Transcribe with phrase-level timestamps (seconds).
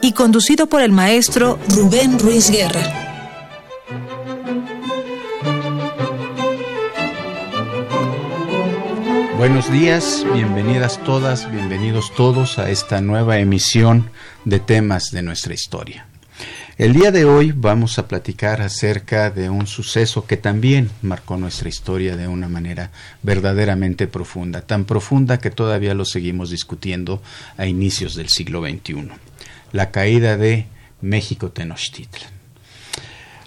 [0.00, 2.82] y conducido por el maestro Rubén Ruiz Guerra.
[9.36, 14.10] Buenos días, bienvenidas todas, bienvenidos todos a esta nueva emisión
[14.44, 16.06] de temas de nuestra historia.
[16.76, 21.68] El día de hoy vamos a platicar acerca de un suceso que también marcó nuestra
[21.68, 22.90] historia de una manera
[23.22, 27.20] verdaderamente profunda, tan profunda que todavía lo seguimos discutiendo
[27.56, 29.10] a inicios del siglo XXI
[29.72, 30.66] la caída de
[31.00, 32.38] México Tenochtitlan.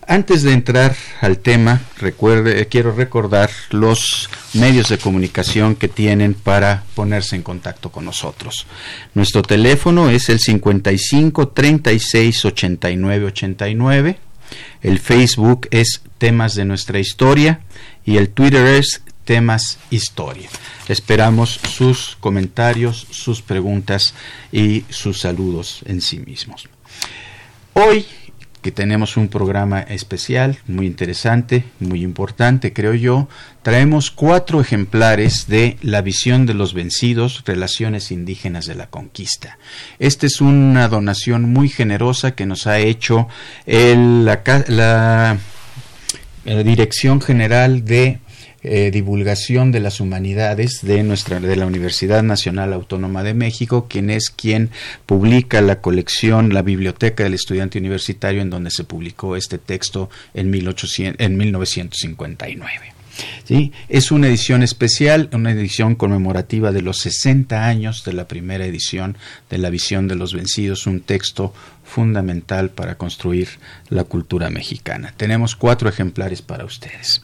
[0.08, 6.84] Antes de entrar al tema, recuerde, quiero recordar los medios de comunicación que tienen para
[6.96, 8.66] ponerse en contacto con nosotros.
[9.14, 14.20] Nuestro teléfono es el 55 36 89 89.
[14.82, 17.62] El Facebook es Temas de nuestra historia
[18.04, 20.50] y el Twitter es Temas Historia.
[20.92, 24.14] Esperamos sus comentarios, sus preguntas
[24.52, 26.68] y sus saludos en sí mismos.
[27.72, 28.06] Hoy
[28.62, 33.30] que tenemos un programa especial, muy interesante, muy importante, creo yo,
[33.62, 39.60] traemos cuatro ejemplares de La visión de los vencidos, relaciones indígenas de la conquista.
[39.98, 43.30] Esta es una donación muy generosa que nos ha hecho
[43.66, 45.38] la, la
[46.44, 48.20] Dirección General de
[48.64, 54.10] eh, divulgación de las humanidades de nuestra de la Universidad Nacional Autónoma de México, quien
[54.10, 54.70] es quien
[55.06, 60.50] publica la colección La Biblioteca del Estudiante Universitario en donde se publicó este texto en
[60.50, 63.01] 1800, en 1959.
[63.90, 69.18] Es una edición especial, una edición conmemorativa de los 60 años de la primera edición
[69.50, 73.50] de La visión de los vencidos, un texto fundamental para construir
[73.90, 75.14] la cultura mexicana.
[75.18, 77.22] Tenemos cuatro ejemplares para ustedes.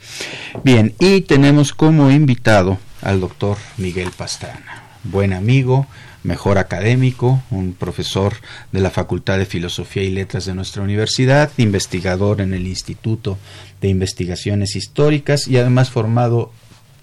[0.64, 5.88] Bien, y tenemos como invitado al doctor Miguel Pastrana, buen amigo,
[6.24, 8.34] mejor académico, un profesor
[8.72, 13.38] de la Facultad de Filosofía y Letras de nuestra universidad, investigador en el Instituto
[13.82, 16.52] de Investigaciones Históricas y además formado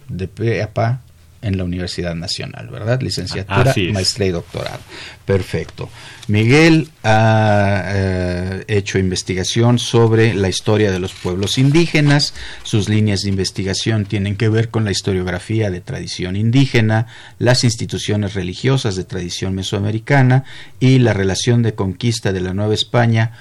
[0.08, 0.62] de pe
[1.44, 3.02] en la Universidad Nacional, ¿verdad?
[3.02, 4.78] Licenciatura, maestría y doctorado.
[5.26, 5.90] Perfecto.
[6.26, 12.32] Miguel ha eh, hecho investigación sobre la historia de los pueblos indígenas.
[12.62, 17.08] Sus líneas de investigación tienen que ver con la historiografía de tradición indígena,
[17.38, 20.44] las instituciones religiosas de tradición mesoamericana
[20.80, 23.32] y la relación de conquista de la Nueva España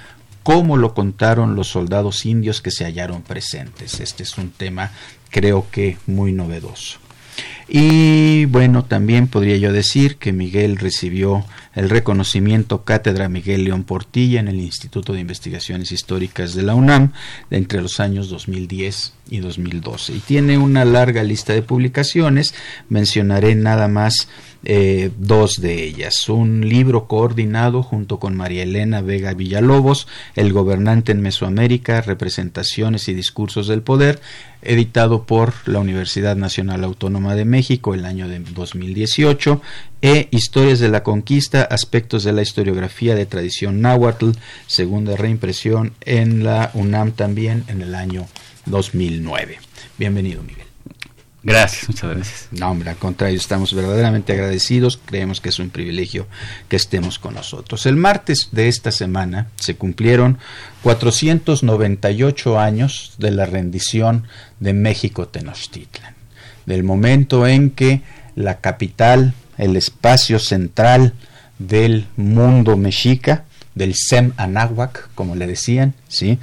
[0.44, 4.00] como lo contaron los soldados indios que se hallaron presentes.
[4.00, 4.92] Este es un tema
[5.30, 7.00] creo que muy novedoso.
[7.68, 14.40] Y bueno, también podría yo decir que Miguel recibió el reconocimiento Cátedra Miguel León Portilla
[14.40, 17.13] en el Instituto de Investigaciones Históricas de la UNAM
[17.50, 20.13] entre los años 2010 y 2012.
[20.13, 22.53] Y tiene una larga lista de publicaciones,
[22.90, 24.28] mencionaré nada más
[24.66, 26.29] eh, dos de ellas.
[26.29, 33.13] Un libro coordinado junto con María Elena Vega Villalobos, El gobernante en Mesoamérica, Representaciones y
[33.13, 34.22] Discursos del Poder,
[34.62, 39.62] editado por la Universidad Nacional Autónoma de México el año de 2018,
[40.02, 44.31] e Historias de la Conquista, Aspectos de la Historiografía de Tradición Náhuatl,
[44.68, 48.28] segunda reimpresión en la UNAM también en el año
[48.66, 49.59] 2009.
[49.97, 50.64] Bienvenido, Miguel.
[51.44, 52.47] Gracias, muchas gracias.
[52.52, 56.25] No, hombre, al contrario, estamos verdaderamente agradecidos, creemos que es un privilegio
[56.70, 57.85] que estemos con nosotros.
[57.85, 60.40] El martes de esta semana se cumplieron
[60.84, 64.25] 498 años de la rendición
[64.62, 66.16] de México Tenochtitlan,
[66.66, 68.01] del momento en que
[68.35, 71.13] la capital, el espacio central
[71.59, 76.40] del mundo mexica, del Sem Anáhuac, como le decían, ¿sí?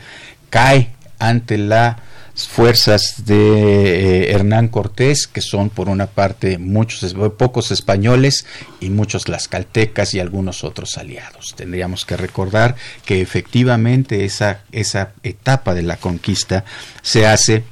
[0.50, 1.98] cae ante la
[2.46, 8.46] fuerzas de eh, Hernán Cortés, que son por una parte muchos pocos españoles
[8.80, 11.54] y muchos tlaxcaltecas y algunos otros aliados.
[11.56, 16.64] Tendríamos que recordar que efectivamente esa, esa etapa de la conquista
[17.02, 17.64] se hace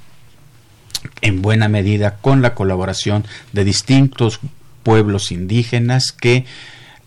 [1.20, 4.40] en buena medida con la colaboración de distintos
[4.82, 6.44] pueblos indígenas que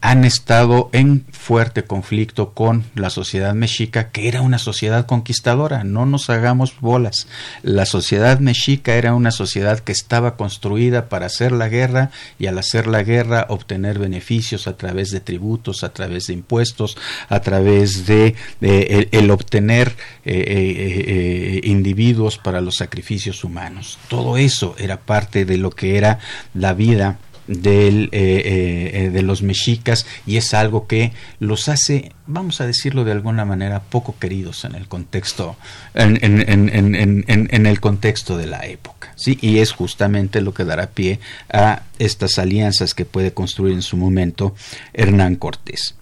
[0.02, 6.08] han estado en fuerte conflicto con la sociedad mexica, que era una sociedad conquistadora, no
[6.08, 7.28] nos hagamos bolas.
[7.62, 12.10] La sociedad mexica era una sociedad que estaba construida para hacer la guerra
[12.40, 16.98] y al hacer la guerra obtener beneficios a través de tributos, a través de impuestos,
[17.30, 19.96] a través de, el, obtener
[20.26, 24.00] eh, eh, eh, individuos para los sacrificios humanos.
[24.08, 26.18] Todo eso era parte de lo que era
[26.56, 27.20] la vida
[27.52, 33.04] eh, eh, eh, de los mexicas y es algo que los hace, vamos a decirlo
[33.04, 35.58] de alguna manera, poco queridos en el contexto,
[35.94, 39.12] en, en, el contexto de la época.
[39.18, 39.38] ¿sí?
[39.42, 41.20] Y es justamente lo que dará pie
[41.52, 44.56] a estas alianzas que puede construir en su momento
[44.94, 45.96] Hernán Cortés.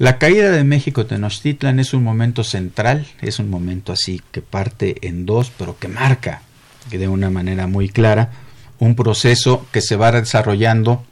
[0.00, 4.96] La caída de México Tenochtitlan es un momento central, es un momento así que parte
[5.06, 6.42] en dos, pero que marca
[6.90, 8.32] de una manera muy clara
[8.78, 11.04] un proceso que se va desarrollando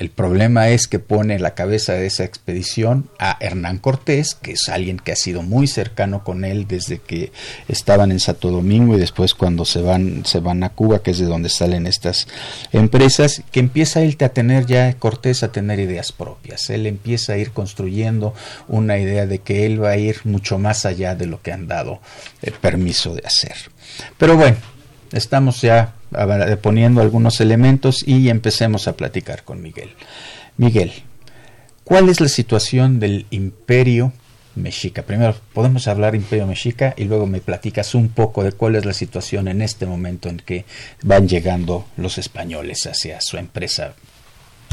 [0.03, 4.67] El problema es que pone la cabeza de esa expedición a Hernán Cortés, que es
[4.67, 7.31] alguien que ha sido muy cercano con él desde que
[7.69, 11.19] estaban en Santo Domingo y después cuando se van, se van a Cuba, que es
[11.19, 12.27] de donde salen estas
[12.73, 16.69] empresas, que empieza él a tener ya Cortés a tener ideas propias.
[16.69, 18.33] Él empieza a ir construyendo
[18.67, 21.69] una idea de que él va a ir mucho más allá de lo que han
[21.69, 22.01] dado
[22.41, 23.55] el permiso de hacer.
[24.17, 24.57] Pero bueno,
[25.13, 25.93] estamos ya
[26.61, 29.89] poniendo algunos elementos y empecemos a platicar con Miguel.
[30.57, 30.91] Miguel,
[31.83, 34.13] ¿cuál es la situación del imperio
[34.55, 35.03] mexica?
[35.03, 38.93] Primero, podemos hablar imperio mexica y luego me platicas un poco de cuál es la
[38.93, 40.65] situación en este momento en que
[41.01, 43.95] van llegando los españoles hacia su empresa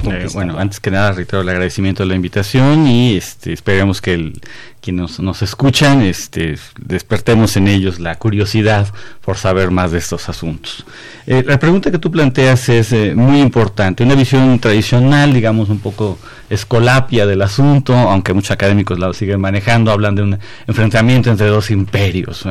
[0.04, 4.14] eh, bueno, antes que nada reitero el agradecimiento de la invitación y este, esperemos que
[4.14, 4.40] el,
[4.80, 8.88] quienes nos, escuchan este, despertemos en ellos la curiosidad
[9.20, 10.84] por saber más de estos asuntos.
[11.26, 15.80] Eh, la pregunta que tú planteas es eh, muy importante, una visión tradicional, digamos un
[15.80, 16.18] poco
[16.48, 21.70] escolapia del asunto, aunque muchos académicos la siguen manejando, hablan de un enfrentamiento entre dos
[21.70, 22.44] imperios,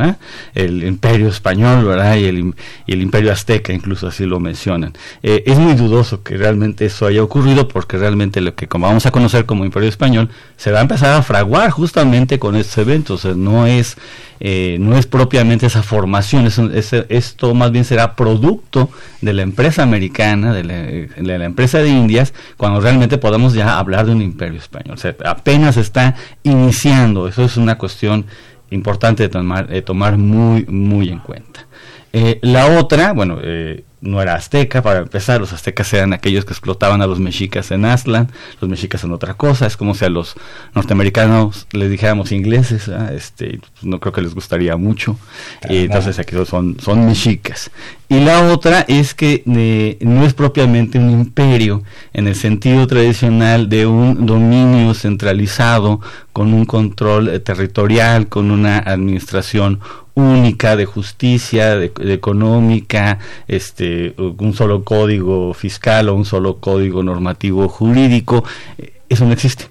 [0.55, 2.15] el imperio español ¿verdad?
[2.15, 2.53] Y, el,
[2.85, 4.93] y el imperio azteca, incluso así lo mencionan.
[5.21, 9.11] es muy dudoso que realmente eso haya ocurrido porque realmente lo que como vamos a
[9.11, 13.25] conocer como Imperio Español se va a empezar a fraguar justamente con estos eventos.
[13.25, 13.97] no es
[14.41, 19.83] eh, no es propiamente esa formación, es, esto más bien será producto de la empresa
[19.83, 24.97] americana, de la, empresa de Indias, cuando realmente podamos ya hablar de un imperio español.
[25.25, 28.25] apenas está iniciando, eso es una cuestión
[28.69, 31.67] importante de tomar, de tomar muy, muy en cuenta.
[32.13, 36.53] Eh, la otra, bueno, eh, no era azteca, para empezar, los aztecas eran aquellos que
[36.53, 40.09] explotaban a los mexicas en Aztlán, los mexicas en otra cosa, es como si a
[40.09, 40.35] los
[40.73, 45.17] norteamericanos les dijéramos ingleses, este, pues, no creo que les gustaría mucho,
[45.61, 47.71] entonces aquí son, son mexicas.
[48.11, 53.69] Y la otra es que eh, no es propiamente un imperio en el sentido tradicional
[53.69, 56.01] de un dominio centralizado
[56.33, 59.79] con un control eh, territorial, con una administración
[60.13, 67.67] única de justicia, de, económica, este, un solo código fiscal o un solo código normativo
[67.69, 68.43] jurídico,
[68.77, 69.67] eh, eso no existe.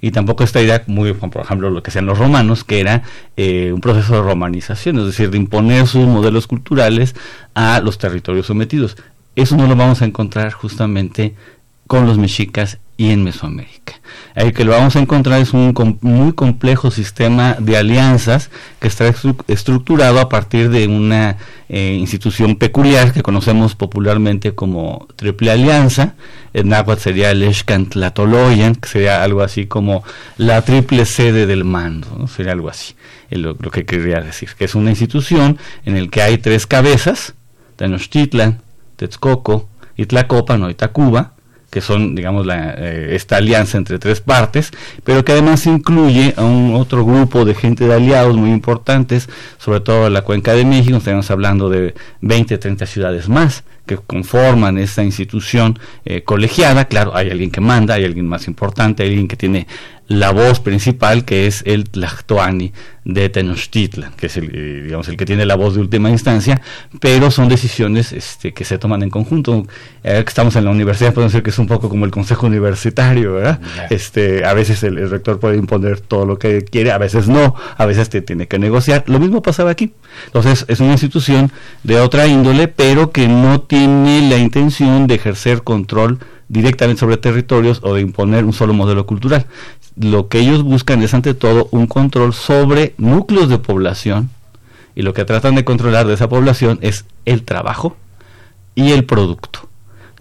[0.00, 3.02] Y tampoco esta idea, muy por ejemplo lo que sean los romanos, que era
[3.36, 7.14] eh, un proceso de romanización, es decir, de imponer sus modelos culturales
[7.54, 8.96] a los territorios sometidos.
[9.34, 11.34] Eso no lo vamos a encontrar justamente
[11.86, 13.94] con los mexicas y en Mesoamérica.
[14.34, 18.50] Ahí que lo vamos a encontrar es un muy complejo sistema de alianzas
[18.80, 19.12] que está
[19.48, 21.36] estructurado a partir de una
[21.68, 26.14] eh, institución peculiar que conocemos popularmente como Triple Alianza.
[26.54, 27.54] En náhuatl sería el
[27.94, 30.02] Latoloyan, que sería algo así como
[30.38, 32.94] la triple sede del mando, sería algo así,
[33.30, 37.34] lo, lo, que quería decir, que es una institución en la que hay tres cabezas,
[37.76, 38.62] Tenochtitlan,
[38.96, 41.35] Texcoco y o Itacuba,
[41.70, 44.70] que son, digamos, la, eh, esta alianza entre tres partes,
[45.04, 49.80] pero que además incluye a un otro grupo de gente de aliados muy importantes, sobre
[49.80, 54.78] todo en la Cuenca de México, estamos hablando de 20, 30 ciudades más que conforman
[54.78, 59.28] esta institución eh, colegiada, claro, hay alguien que manda, hay alguien más importante, hay alguien
[59.28, 59.66] que tiene
[60.08, 62.72] la voz principal que es el Tlactoani
[63.04, 66.60] de Tenochtitlan, que es el, eh, digamos, el que tiene la voz de última instancia,
[67.00, 69.64] pero son decisiones este, que se toman en conjunto.
[70.02, 73.34] Eh, estamos en la universidad, podemos decir que es un poco como el consejo universitario,
[73.34, 73.60] ¿verdad?
[73.90, 77.86] Este, a veces el, rector puede imponer todo lo que quiere, a veces no, a
[77.86, 79.04] veces te tiene que negociar.
[79.06, 79.92] Lo mismo pasaba aquí.
[80.26, 81.52] Entonces, es una institución
[81.84, 86.18] de otra índole, pero que no tiene la intención de ejercer control
[86.48, 89.46] directamente sobre territorios o de imponer un solo modelo cultural,
[89.96, 94.30] lo que ellos buscan es ante todo un control sobre núcleos de población
[94.94, 97.96] y lo que tratan de controlar de esa población es el trabajo
[98.74, 99.68] y el producto.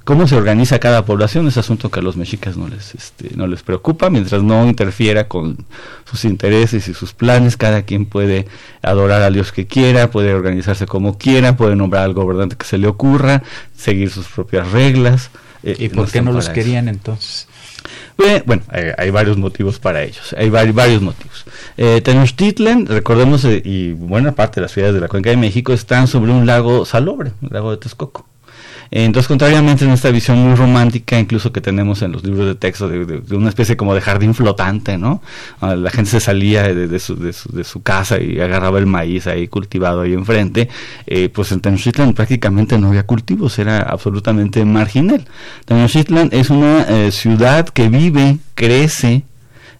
[0.05, 3.47] Cómo se organiza cada población es asunto que a los mexicas no les, este, no
[3.47, 5.65] les preocupa, mientras no interfiera con
[6.03, 8.47] sus intereses y sus planes, cada quien puede
[8.83, 12.77] adorar a Dios que quiera, puede organizarse como quiera, puede nombrar al gobernante que se
[12.77, 13.41] le ocurra,
[13.75, 15.31] seguir sus propias reglas.
[15.65, 17.47] Eh, ¿Y por qué no los querían entonces?
[18.45, 18.61] Bueno,
[18.97, 21.45] hay, varios motivos para ellos, hay varios motivos.
[21.75, 25.73] Eh, Tenochtitlan, recordemos, eh, y buena parte de las ciudades de la Cuenca de México
[25.73, 28.27] están sobre un lago salobre, un lago de Texcoco.
[28.91, 32.87] Entonces, contrariamente en esta visión muy romántica, incluso que tenemos en los libros de texto,
[32.87, 35.21] de, una especie como de jardín flotante, ¿no?
[35.61, 39.47] Ah, la gente se salía de, su, de, su, casa y agarraba el maíz ahí
[39.47, 40.69] cultivado ahí enfrente,
[41.07, 45.25] eh, pues en Tenochtitlan prácticamente no había cultivos, era absolutamente marginal.
[45.65, 49.23] Tenochtitlan es una eh, ciudad que vive, crece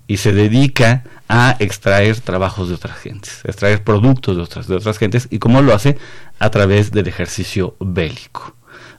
[0.07, 4.97] y se dedica a extraer trabajos de otras gentes, extraer productos de otras, de otras
[4.97, 5.97] gentes, y cómo lo hace
[6.39, 8.53] a través del ejercicio bélico.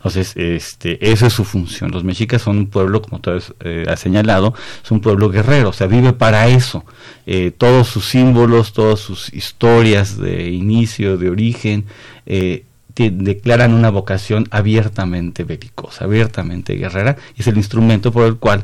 [0.06, 1.90] Entonces, este, esa es su función.
[1.90, 5.72] Los mexicas son un pueblo, como tú eh, has señalado, es un pueblo guerrero, o
[5.72, 6.84] sea, vive para eso.
[7.26, 11.86] Eh, todos sus símbolos, todas sus historias de inicio, de origen,
[12.24, 18.62] eh, declaran una vocación abiertamente belicosa, abiertamente guerrera, y es el instrumento por el cual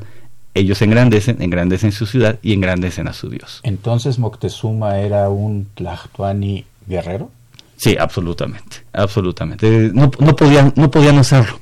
[0.55, 3.61] ellos engrandecen, engrandecen su ciudad y engrandecen a su Dios.
[3.65, 7.31] Entonces Moctezuma era un Tlactuani guerrero?
[7.83, 9.91] Sí, absolutamente, absolutamente.
[9.93, 11.59] No, no, podían, no podían hacerlo.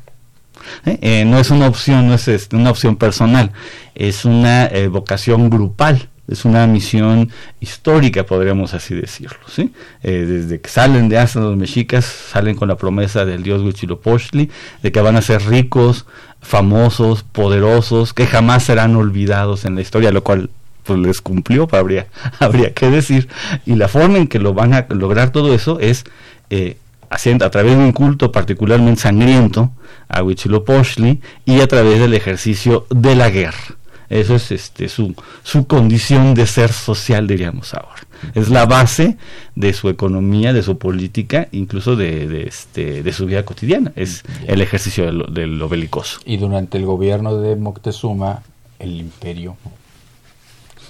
[0.84, 0.98] ¿eh?
[1.00, 3.52] Eh, no es una opción, no es este, una opción personal,
[3.94, 9.38] es una eh, vocación grupal, es una misión histórica, podríamos así decirlo.
[9.46, 9.72] ¿sí?
[10.02, 14.50] desde que salen de hasta los mexicas, salen con la promesa del dios Huitzilopochtli
[14.82, 16.04] de que van a ser ricos,
[16.42, 20.50] famosos, poderosos, que jamás serán olvidados en la historia, lo cual
[20.90, 22.08] pues les cumplió, habría,
[22.40, 23.28] habría que decir.
[23.64, 26.04] Y la forma en que lo van a lograr todo eso es
[26.50, 26.78] eh,
[27.10, 29.70] haciendo, a través de un culto particularmente sangriento
[30.08, 33.76] a Huitzilopochtli y a través del ejercicio de la guerra.
[34.08, 38.02] Eso es este, su, su condición de ser social, diríamos ahora.
[38.34, 39.16] Es la base
[39.54, 43.92] de su economía, de su política, incluso de, de, este, de su vida cotidiana.
[43.94, 46.18] Es el ejercicio de lo, de lo belicoso.
[46.24, 48.42] Y durante el gobierno de Moctezuma,
[48.80, 49.56] el imperio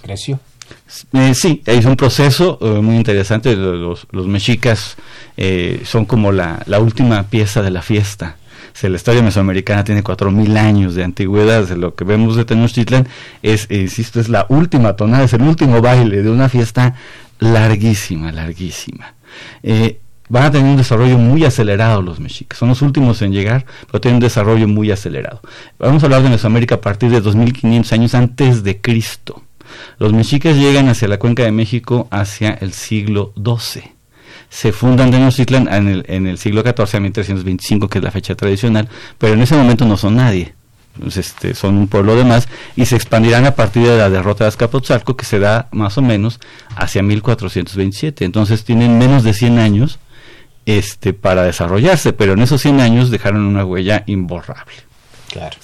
[0.03, 0.41] creció.
[1.13, 3.55] Eh, sí, es un proceso eh, muy interesante.
[3.57, 4.97] Los, los mexicas
[5.37, 8.37] eh, son como la, la, última pieza de la fiesta.
[8.83, 11.69] la historia mesoamericana tiene cuatro mil años de antigüedad.
[11.71, 13.09] Lo que vemos de Tenochtitlan
[13.43, 16.95] es, insisto, es la última tonada, es el último baile de una fiesta
[17.39, 19.15] larguísima, larguísima.
[20.29, 22.59] van a tener un desarrollo muy acelerado los mexicas.
[22.59, 25.41] Son los últimos en llegar, pero tienen un desarrollo muy acelerado.
[25.79, 29.43] Vamos a hablar de Mesoamérica a partir de 2500 años antes de Cristo.
[29.99, 33.83] Los mexicas llegan hacia la cuenca de México hacia el siglo XII.
[34.49, 38.35] Se fundan Tenochtitlan en el, en el siglo XIV, a 1325, que es la fecha
[38.35, 40.55] tradicional, pero en ese momento no son nadie.
[41.17, 44.49] este, son un pueblo de más y se expandirán a partir de la derrota de
[44.49, 46.41] Azcapotzalco que se da más o menos
[46.75, 48.25] hacia 1427.
[48.25, 50.01] Entonces tienen menos de 100 años
[50.67, 54.75] este, para desarrollarse, pero en esos 100 años dejaron una huella imborrable.
[55.29, 55.57] Claro.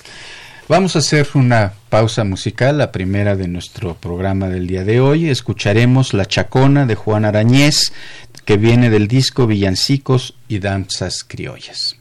[0.68, 5.30] Vamos a hacer una pausa musical, la primera de nuestro programa del día de hoy.
[5.30, 7.92] Escucharemos La Chacona de Juan Arañez,
[8.44, 11.95] que viene del disco Villancicos y Danzas Criollas.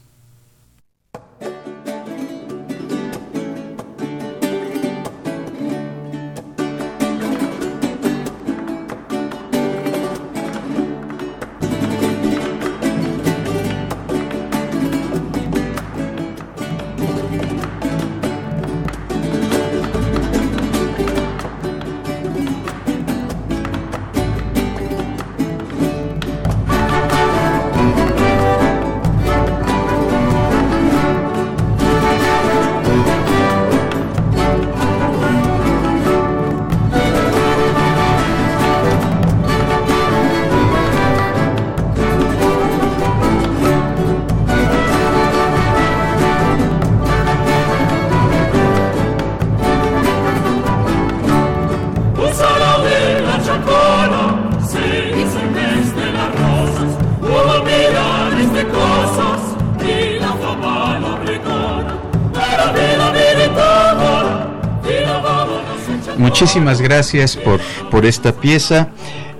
[66.36, 68.90] Muchísimas gracias por, por esta pieza.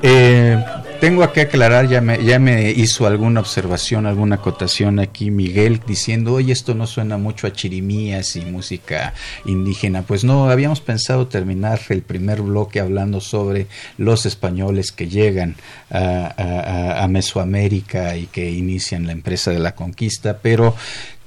[0.03, 0.65] Eh,
[0.99, 6.33] tengo que aclarar, ya me, ya me hizo alguna observación, alguna acotación aquí Miguel diciendo,
[6.33, 9.13] oye, esto no suena mucho a chirimías y música
[9.45, 10.05] indígena.
[10.05, 13.67] Pues no, habíamos pensado terminar el primer bloque hablando sobre
[13.99, 15.57] los españoles que llegan
[15.91, 20.75] a, a Mesoamérica y que inician la empresa de la conquista, pero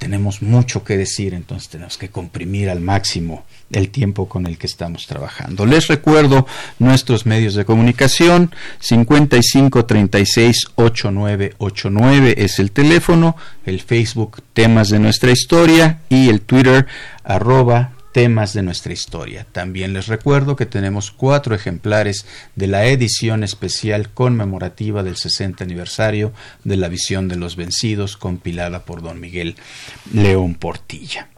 [0.00, 4.66] tenemos mucho que decir, entonces tenemos que comprimir al máximo el tiempo con el que
[4.66, 5.66] estamos trabajando.
[5.66, 6.46] Les recuerdo
[6.78, 15.32] nuestros medios de comunicación, 55 36 8989 es el teléfono, el Facebook temas de nuestra
[15.32, 16.86] historia y el Twitter
[18.12, 19.46] temas de nuestra historia.
[19.52, 22.26] También les recuerdo que tenemos cuatro ejemplares
[22.56, 26.32] de la edición especial conmemorativa del 60 aniversario
[26.64, 29.56] de la visión de los vencidos compilada por don Miguel
[30.12, 31.28] León Portilla.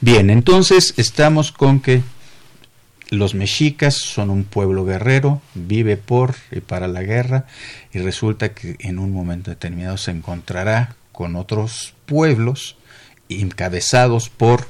[0.00, 2.02] Bien, entonces estamos con que
[3.10, 7.46] los mexicas son un pueblo guerrero, vive por y para la guerra
[7.92, 12.76] y resulta que en un momento determinado se encontrará con otros pueblos
[13.28, 14.66] encabezados por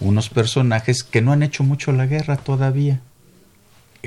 [0.00, 3.00] unos personajes que no han hecho mucho la guerra todavía.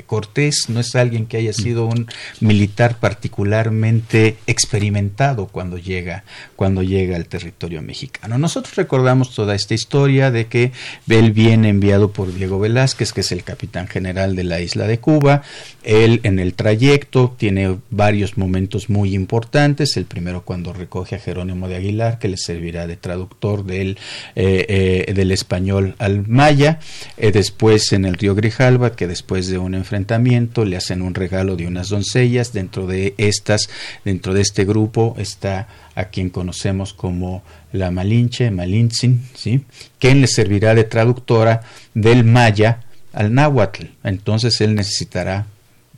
[0.06, 2.06] Cortés no es alguien que haya sido un
[2.40, 6.24] militar particularmente experimentado cuando llega,
[6.56, 8.38] cuando llega al territorio mexicano.
[8.38, 10.72] Nosotros recordamos toda esta historia de que
[11.08, 14.98] él viene enviado por Diego Velázquez, que es el capitán general de la isla de
[14.98, 15.42] Cuba.
[15.82, 19.96] Él en el trayecto tiene varios momentos muy importantes.
[19.96, 23.98] El primero cuando recoge a Jerónimo de Aguilar, que le servirá de traductor del,
[24.36, 26.78] eh, eh, del español al maya.
[27.16, 31.54] Eh, después en el río Grijalva, que después de un enfrentamiento, le hacen un regalo
[31.54, 33.68] de unas doncellas, dentro de estas,
[34.06, 39.66] dentro de este grupo está a quien conocemos como la Malinche, Malintzin, ¿sí?
[39.98, 41.60] quien le servirá de traductora
[41.92, 42.80] del maya
[43.12, 43.84] al náhuatl.
[44.02, 45.46] Entonces él necesitará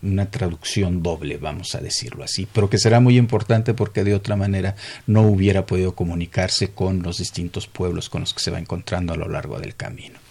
[0.02, 4.34] una traducción doble, vamos a decirlo así, pero que será muy importante porque de otra
[4.34, 4.74] manera
[5.06, 9.16] no hubiera podido comunicarse con los distintos pueblos con los que se va encontrando a
[9.16, 10.23] lo largo del camino.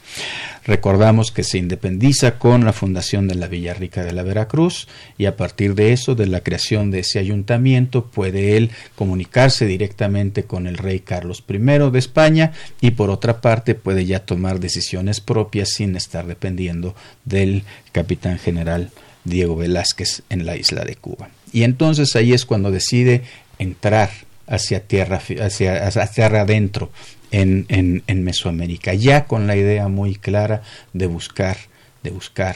[0.65, 5.25] Recordamos que se independiza con la fundación de la Villa Rica de la Veracruz y
[5.25, 10.65] a partir de eso, de la creación de ese ayuntamiento, puede él comunicarse directamente con
[10.65, 15.69] el rey Carlos I de España y por otra parte puede ya tomar decisiones propias
[15.69, 16.95] sin estar dependiendo
[17.25, 18.91] del capitán general
[19.25, 21.29] Diego Velázquez en la isla de Cuba.
[21.51, 23.23] Y entonces ahí es cuando decide
[23.59, 24.09] entrar
[24.47, 26.89] hacia tierra, hacia, hacia tierra adentro
[27.33, 30.61] en, en, en, Mesoamérica, ya con la idea muy clara
[30.93, 31.57] de buscar,
[32.03, 32.55] de buscar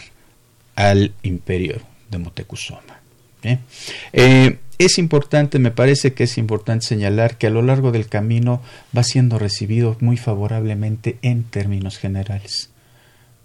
[0.76, 3.02] al imperio de Motecuzoma.
[3.44, 3.58] ¿eh?
[4.78, 8.62] Es importante, me parece que es importante señalar que a lo largo del camino
[8.96, 12.70] va siendo recibido muy favorablemente en términos generales.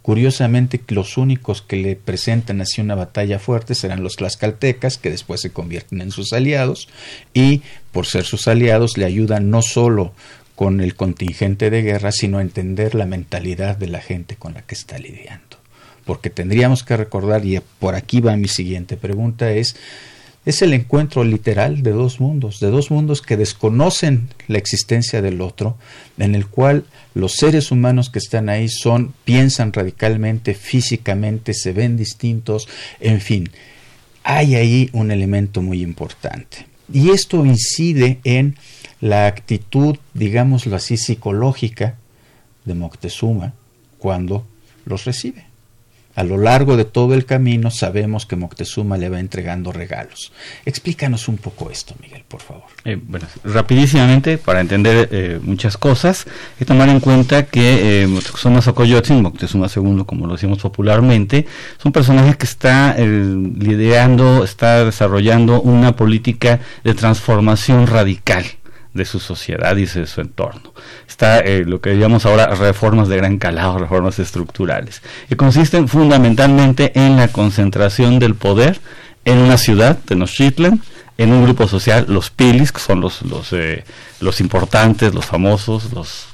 [0.02, 5.40] Curiosamente, los únicos que le presentan así una batalla fuerte serán los tlaxcaltecas, que después
[5.40, 6.88] se convierten en sus aliados,
[7.32, 10.12] y por ser sus aliados le ayudan no solo
[10.54, 14.74] con el contingente de guerra, sino entender la mentalidad de la gente con la que
[14.74, 15.58] está lidiando.
[16.04, 19.76] Porque tendríamos que recordar, y por aquí va mi siguiente pregunta, es
[20.44, 25.40] es el encuentro literal de dos mundos, de dos mundos que desconocen la existencia del
[25.40, 25.76] otro,
[26.18, 26.84] en el cual
[27.14, 33.50] los seres humanos que están ahí son, piensan radicalmente, físicamente, se ven distintos, en fin,
[34.24, 36.66] hay ahí un elemento muy importante.
[36.92, 38.56] Y esto incide en
[39.02, 41.96] la actitud, digámoslo así, psicológica
[42.64, 43.52] de Moctezuma
[43.98, 44.46] cuando
[44.86, 45.52] los recibe
[46.14, 50.32] a lo largo de todo el camino sabemos que Moctezuma le va entregando regalos.
[50.66, 52.64] Explícanos un poco esto, Miguel, por favor.
[52.84, 58.06] Eh, bueno, rapidísimamente, para entender eh, muchas cosas, hay que tomar en cuenta que eh,
[58.06, 61.46] Moctezuma Xocoyotzin, Moctezuma II, como lo decimos popularmente,
[61.78, 68.44] es un personaje que está eh, liderando, está desarrollando una política de transformación radical
[68.94, 70.74] de su sociedad y de su entorno.
[71.08, 76.92] Está eh, lo que llamamos ahora reformas de gran calado, reformas estructurales, que consisten fundamentalmente
[76.98, 78.80] en la concentración del poder
[79.24, 80.82] en una ciudad, Tenochtitlan,
[81.18, 83.84] en un grupo social, los pilis, que son los, los, eh,
[84.20, 86.26] los importantes, los famosos, los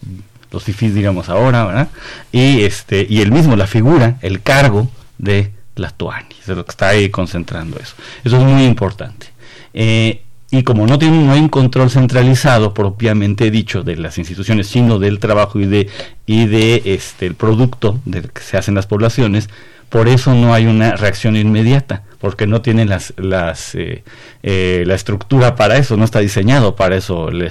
[0.50, 1.88] los fifís, digamos ahora.
[2.32, 6.70] Y, este, y el mismo, la figura, el cargo de las tuanis, de lo que
[6.70, 7.94] está ahí concentrando eso.
[8.24, 9.28] Eso es muy importante.
[9.74, 14.66] Eh, y como no, tiene, no hay un control centralizado propiamente dicho de las instituciones,
[14.66, 15.88] sino del trabajo y de,
[16.24, 19.50] y de este, el producto del que se hacen las poblaciones,
[19.90, 24.02] por eso no hay una reacción inmediata, porque no tienen las, las, eh,
[24.42, 27.48] eh, la estructura para eso, no está diseñado para eso el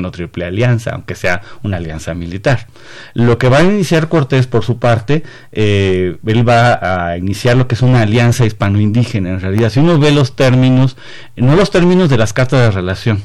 [0.00, 2.66] no Triple Alianza, aunque sea una alianza militar.
[3.14, 7.66] Lo que va a iniciar Cortés, por su parte, eh, él va a iniciar lo
[7.66, 9.70] que es una alianza hispano-indígena, en realidad.
[9.70, 10.96] Si uno ve los términos,
[11.36, 13.22] no los términos de las cartas de relación,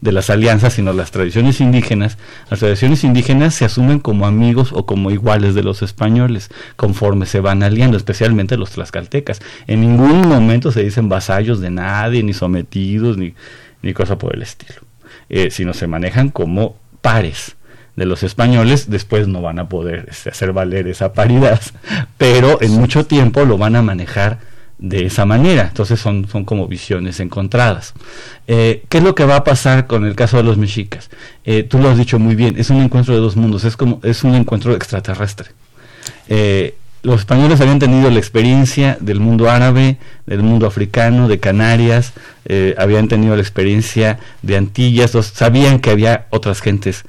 [0.00, 2.18] de las alianzas, sino las tradiciones indígenas,
[2.50, 7.40] las tradiciones indígenas se asumen como amigos o como iguales de los españoles, conforme se
[7.40, 9.40] van aliando, especialmente los tlaxcaltecas.
[9.66, 13.34] En ningún momento se dicen vasallos de nadie, ni sometidos, ni,
[13.82, 14.80] ni cosa por el estilo,
[15.28, 17.56] eh, sino se manejan como pares
[17.96, 21.60] de los españoles, después no van a poder este, hacer valer esa paridad,
[22.18, 24.38] pero en mucho tiempo lo van a manejar
[24.78, 25.68] de esa manera.
[25.68, 27.94] Entonces son, son como visiones encontradas.
[28.46, 31.10] Eh, ¿Qué es lo que va a pasar con el caso de los mexicas?
[31.44, 34.00] Eh, tú lo has dicho muy bien, es un encuentro de dos mundos, es como
[34.02, 35.50] es un encuentro extraterrestre.
[36.28, 42.12] Eh, los españoles habían tenido la experiencia del mundo árabe, del mundo africano, de Canarias,
[42.76, 47.04] habían tenido la experiencia de Antillas, sabían que había otras gentes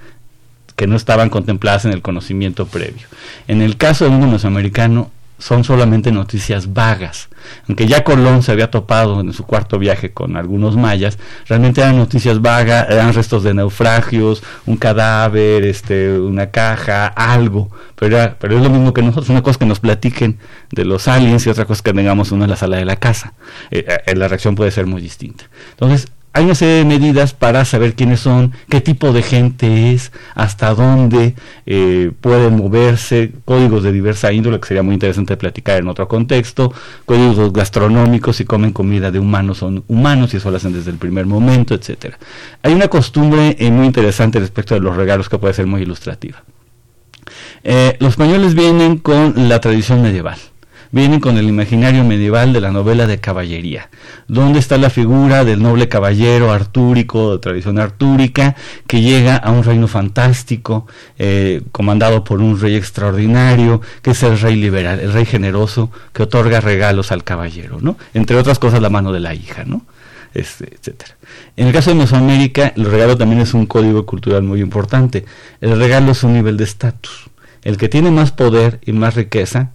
[0.75, 3.07] que no estaban contempladas en el conocimiento previo.
[3.47, 7.29] En el caso del mundo mesoamericano, son solamente noticias vagas.
[7.67, 11.97] Aunque ya Colón se había topado en su cuarto viaje con algunos mayas, realmente eran
[11.97, 17.71] noticias vagas, eran restos de naufragios, un cadáver, este, una caja, algo.
[17.95, 20.37] Pero, pero es lo mismo que nosotros, una cosa que nos platiquen
[20.71, 23.33] de los aliens y otra cosa que tengamos uno en la sala de la casa.
[23.71, 25.45] Eh, eh, la reacción puede ser muy distinta.
[25.71, 30.11] Entonces, hay una serie de medidas para saber quiénes son, qué tipo de gente es,
[30.35, 35.87] hasta dónde eh, pueden moverse, códigos de diversa índole, que sería muy interesante platicar en
[35.87, 36.71] otro contexto,
[37.05, 40.97] códigos gastronómicos, si comen comida de humanos son humanos, si eso lo hacen desde el
[40.97, 42.17] primer momento, etcétera.
[42.61, 46.43] Hay una costumbre eh, muy interesante respecto de los regalos que puede ser muy ilustrativa.
[47.63, 50.37] Eh, los españoles vienen con la tradición medieval
[50.91, 53.89] vienen con el imaginario medieval de la novela de caballería,
[54.27, 58.55] donde está la figura del noble caballero artúrico, de tradición artúrica,
[58.87, 64.39] que llega a un reino fantástico, eh, comandado por un rey extraordinario, que es el
[64.39, 67.97] rey liberal, el rey generoso, que otorga regalos al caballero, ¿no?
[68.13, 69.83] Entre otras cosas, la mano de la hija, ¿no?
[70.33, 71.15] Este, etcétera.
[71.57, 75.25] En el caso de Mesoamérica, el regalo también es un código cultural muy importante.
[75.59, 77.29] El regalo es un nivel de estatus.
[77.63, 79.71] El que tiene más poder y más riqueza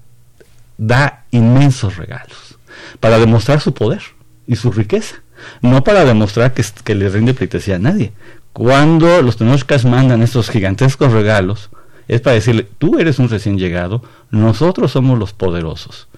[0.78, 2.58] da inmensos regalos
[3.00, 4.02] para demostrar su poder
[4.46, 5.16] y su riqueza,
[5.62, 8.12] no para demostrar que, que le rinde pleitesía a nadie.
[8.52, 11.70] Cuando los tenochcas mandan estos gigantescos regalos,
[12.06, 16.08] es para decirle, tú eres un recién llegado, nosotros somos los poderosos.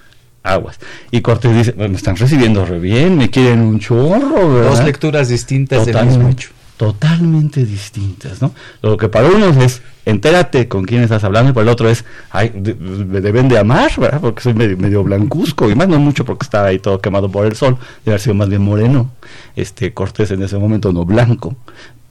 [0.42, 0.79] Aguas.
[1.11, 5.87] Y Cortés dice, me están recibiendo re bien, me quieren un chorro, Dos lecturas distintas
[5.87, 8.53] del mismo hecho totalmente distintas, ¿no?
[8.83, 12.05] Lo que para unos es entérate con quién estás hablando y para el otro es,
[12.31, 14.21] ay, me deben de amar, ¿verdad?
[14.21, 17.57] Porque soy medio, blancuzco y más no mucho porque estaba ahí todo quemado por el
[17.57, 19.11] sol, debe haber sido más bien moreno,
[19.57, 21.57] este Cortés en ese momento no blanco,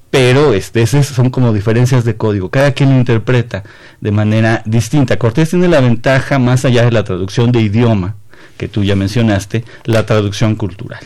[0.10, 3.64] pero este, esas son como diferencias de código, cada quien lo interpreta
[4.02, 5.18] de manera distinta.
[5.18, 8.16] Cortés tiene la ventaja, más allá de la traducción de idioma,
[8.58, 11.02] que tú ya mencionaste, la traducción cultural.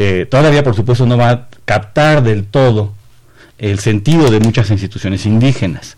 [0.00, 2.94] Eh, todavía, por supuesto, no va a captar del todo
[3.58, 5.96] el sentido de muchas instituciones indígenas,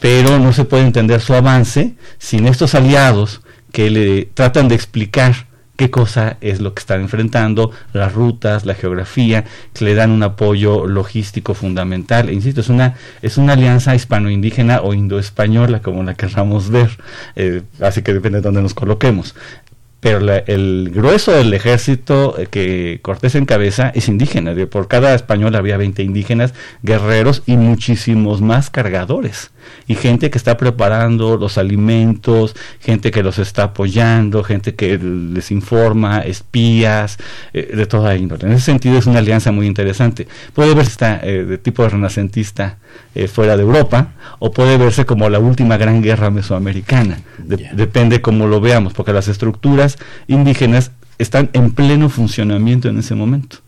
[0.00, 5.46] pero no se puede entender su avance sin estos aliados que le tratan de explicar
[5.76, 10.22] qué cosa es lo que están enfrentando, las rutas, la geografía, que le dan un
[10.22, 12.30] apoyo logístico fundamental.
[12.30, 16.96] E insisto, es una, es una alianza hispano-indígena o indo-española, como la querramos ver,
[17.36, 19.34] eh, así que depende de dónde nos coloquemos
[20.04, 24.54] pero el grueso del ejército eh, que Cortés encabeza es indígena.
[24.66, 29.50] Por cada español había 20 indígenas, guerreros y muchísimos más cargadores
[29.86, 35.50] y gente que está preparando los alimentos, gente que los está apoyando, gente que les
[35.50, 37.18] informa, espías,
[37.52, 38.46] eh, de toda índole.
[38.46, 40.26] En ese sentido es una alianza muy interesante.
[40.52, 42.78] Puede verse esta, eh, de tipo renacentista
[43.14, 47.18] eh, fuera de Europa o puede verse como la última gran guerra mesoamericana.
[47.38, 53.58] Depende cómo lo veamos, porque las estructuras indígenas están en pleno funcionamiento en ese momento.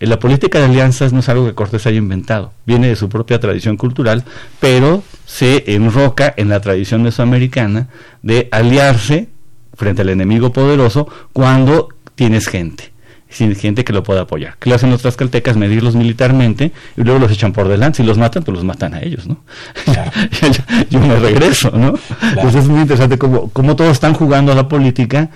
[0.00, 3.40] La política de alianzas no es algo que Cortés haya inventado, viene de su propia
[3.40, 4.24] tradición cultural,
[4.60, 7.88] pero se enroca en la tradición mesoamericana
[8.22, 9.28] de aliarse
[9.74, 12.94] frente al enemigo poderoso cuando tienes gente
[13.34, 14.56] sin gente que lo pueda apoyar.
[14.58, 15.56] ¿Qué le hacen otras caltecas?
[15.56, 17.98] Medirlos militarmente y luego los echan por delante.
[17.98, 19.38] Si los matan, pues los matan a ellos, ¿no?
[20.90, 21.94] yo, me regreso, ¿no?
[22.22, 25.30] Entonces es muy interesante cómo, cómo todos están jugando a la política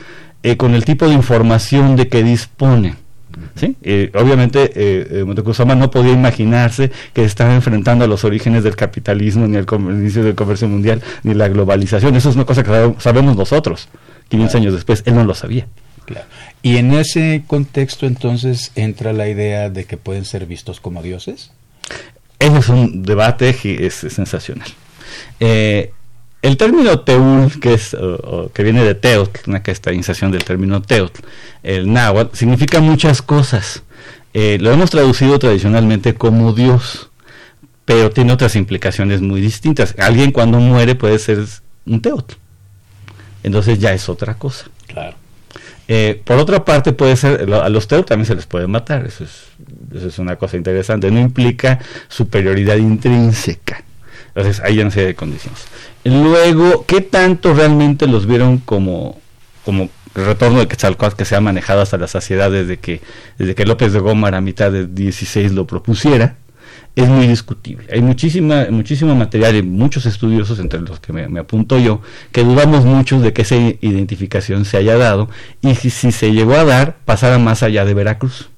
[0.45, 2.97] eh, con el tipo de información de que disponen.
[3.59, 3.77] ¿Sí?
[3.83, 9.47] Eh, obviamente eh, eh no podía imaginarse que estaba enfrentando a los orígenes del capitalismo,
[9.47, 9.67] ni el
[9.99, 12.17] inicio del comercio mundial, ni la globalización.
[12.17, 13.89] Eso es una cosa que sabemos nosotros.
[14.29, 15.67] 500 años después, él no lo sabía.
[16.63, 21.53] Y en ese contexto entonces entra la idea de que pueden ser vistos como dioses.
[22.39, 24.69] Ese es un debate es, sensacional.
[25.41, 25.93] Eh,
[26.43, 27.97] el término teul, que, es,
[28.55, 31.21] que viene de teotl, una cristalización del término teotl,
[31.63, 33.83] el náhuatl, significa muchas cosas.
[34.35, 37.11] Eh, lo hemos traducido tradicionalmente como Dios,
[37.85, 39.95] pero tiene otras implicaciones muy distintas.
[39.99, 41.45] Alguien cuando muere puede ser
[41.87, 42.35] un teotl.
[43.43, 44.67] Entonces ya es otra cosa.
[44.87, 45.17] Claro.
[45.89, 49.25] Eh, por otra parte, puede ser, a los teotl también se les puede matar, eso
[49.25, 49.47] es,
[49.95, 53.83] eso es una cosa interesante, no implica superioridad intrínseca.
[54.39, 55.67] Entonces, hay serie de condiciones.
[56.05, 59.21] Luego, ¿qué tanto realmente los vieron como,
[59.65, 63.01] como el retorno de Quetzalcóatl que se ha manejado hasta la saciedad desde que,
[63.37, 66.37] desde que López de Gómez a mitad de 16 lo propusiera?
[66.95, 67.87] es muy discutible.
[67.93, 72.01] Hay muchísima, muchísimo material y muchos estudiosos, entre los que me, apunto yo,
[72.33, 75.29] que dudamos mucho de que esa identificación se haya dado
[75.63, 78.51] y si, si se llegó a dar, pasara más allá de Veracruz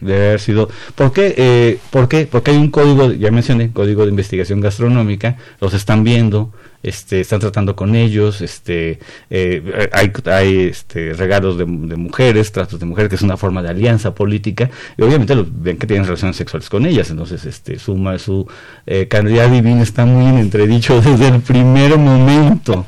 [0.00, 0.68] debe haber sido.
[0.94, 1.34] ¿Por qué?
[1.36, 2.26] Eh, ¿Por qué?
[2.26, 6.52] Porque hay un código, ya mencioné, código de investigación gastronómica, los están viendo,
[6.82, 9.00] este, están tratando con ellos, este,
[9.30, 13.70] eh, hay, hay este, regalos de, mujeres, tratos de mujeres, que es una forma de
[13.70, 18.48] alianza política, y obviamente ven que tienen relaciones sexuales con ellas, entonces este, suma su
[18.86, 22.86] eh, calidad divina está muy en entredicho desde el primer momento.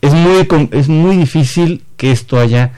[0.00, 2.72] Es muy, es muy difícil que esto haya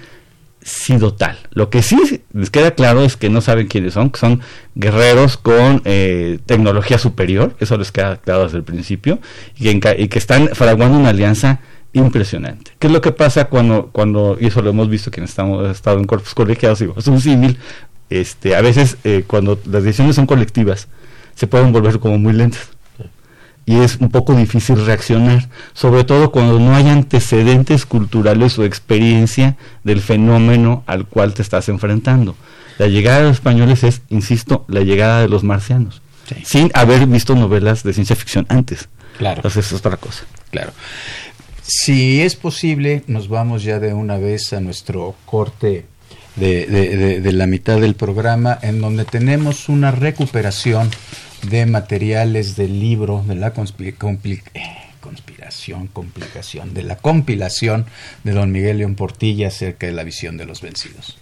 [0.64, 1.38] sido tal.
[1.52, 4.40] Lo que sí les queda claro es que no saben quiénes son, que son
[4.74, 9.20] guerreros con eh, tecnología superior, eso les queda claro desde el principio,
[9.56, 11.60] y que, están fraguando una alianza
[11.92, 12.72] impresionante.
[12.78, 15.98] ¿Qué es lo que pasa cuando, cuando y eso lo hemos visto quienes estamos estado
[15.98, 17.58] en cuerpos colegiados, es un símil,
[18.08, 20.88] este, a veces eh, cuando las decisiones son colectivas,
[21.34, 22.70] se pueden volver como muy lentas
[23.66, 29.56] y es un poco difícil reaccionar, sobre todo cuando no hay antecedentes culturales o experiencia
[29.84, 32.36] del fenómeno al cual te estás enfrentando.
[32.78, 36.02] La llegada de los españoles es, insisto, la llegada de los marcianos,
[36.44, 38.88] sin haber visto novelas de ciencia ficción antes.
[39.16, 39.36] Claro.
[39.36, 40.24] Entonces es otra cosa.
[40.50, 40.72] Claro.
[41.62, 45.86] Si es posible, nos vamos ya de una vez a nuestro corte
[46.36, 50.90] de, de, de la mitad del programa, en donde tenemos una recuperación
[51.50, 53.94] de materiales del libro de la eh,
[55.00, 57.86] conspiración, complicación, de la compilación
[58.22, 61.18] de don Miguel León Portilla acerca de la visión de los vencidos.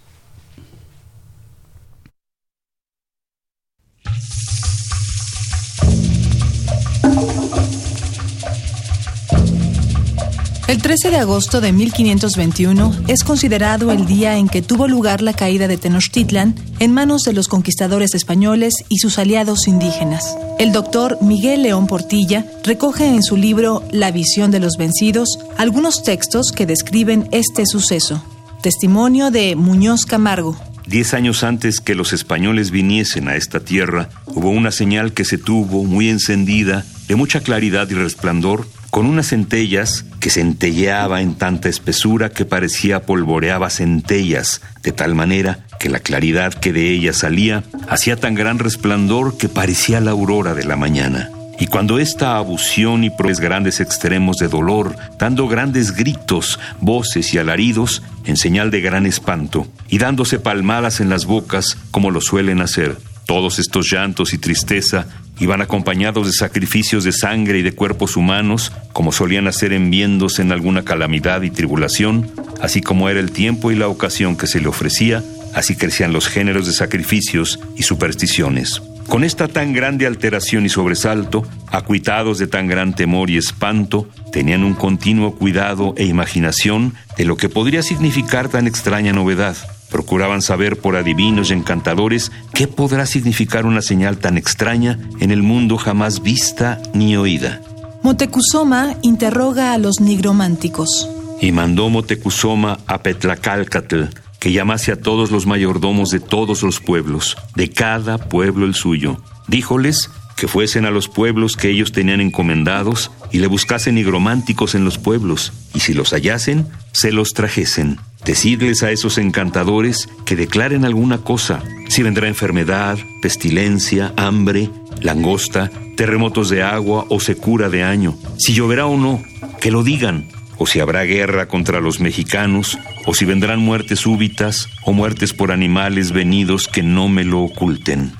[10.65, 15.33] El 13 de agosto de 1521 es considerado el día en que tuvo lugar la
[15.33, 20.37] caída de Tenochtitlan en manos de los conquistadores españoles y sus aliados indígenas.
[20.59, 26.01] El doctor Miguel León Portilla recoge en su libro La visión de los vencidos algunos
[26.01, 28.23] textos que describen este suceso.
[28.61, 30.57] Testimonio de Muñoz Camargo.
[30.87, 35.37] Diez años antes que los españoles viniesen a esta tierra, hubo una señal que se
[35.37, 41.67] tuvo muy encendida, de mucha claridad y resplandor, con unas centellas que centelleaba en tanta
[41.67, 47.63] espesura que parecía polvoreaba centellas, de tal manera que la claridad que de ella salía
[47.89, 51.31] hacía tan gran resplandor que parecía la aurora de la mañana.
[51.57, 57.39] Y cuando esta abusión y pruebas grandes extremos de dolor, dando grandes gritos, voces y
[57.39, 62.61] alaridos, en señal de gran espanto, y dándose palmadas en las bocas, como lo suelen
[62.61, 65.07] hacer, todos estos llantos y tristeza
[65.39, 70.51] iban acompañados de sacrificios de sangre y de cuerpos humanos, como solían hacer enviéndose en
[70.51, 74.67] alguna calamidad y tribulación, así como era el tiempo y la ocasión que se le
[74.67, 78.81] ofrecía, así crecían los géneros de sacrificios y supersticiones.
[79.07, 84.63] Con esta tan grande alteración y sobresalto, acuitados de tan gran temor y espanto, tenían
[84.63, 89.57] un continuo cuidado e imaginación de lo que podría significar tan extraña novedad,
[89.93, 95.43] Procuraban saber por adivinos y encantadores qué podrá significar una señal tan extraña en el
[95.43, 97.61] mundo jamás vista ni oída.
[98.01, 101.07] Motecuzoma interroga a los nigrománticos.
[101.39, 104.05] Y mandó Motecuzoma a Petlacalcatl
[104.39, 109.21] que llamase a todos los mayordomos de todos los pueblos, de cada pueblo el suyo.
[109.47, 114.85] Díjoles que fuesen a los pueblos que ellos tenían encomendados y le buscasen nigrománticos en
[114.85, 117.99] los pueblos, y si los hallasen, se los trajesen.
[118.25, 124.69] Decidles a esos encantadores que declaren alguna cosa, si vendrá enfermedad, pestilencia, hambre,
[125.01, 129.21] langosta, terremotos de agua o secura de año, si lloverá o no,
[129.59, 134.69] que lo digan, o si habrá guerra contra los mexicanos, o si vendrán muertes súbitas
[134.85, 138.13] o muertes por animales venidos que no me lo oculten.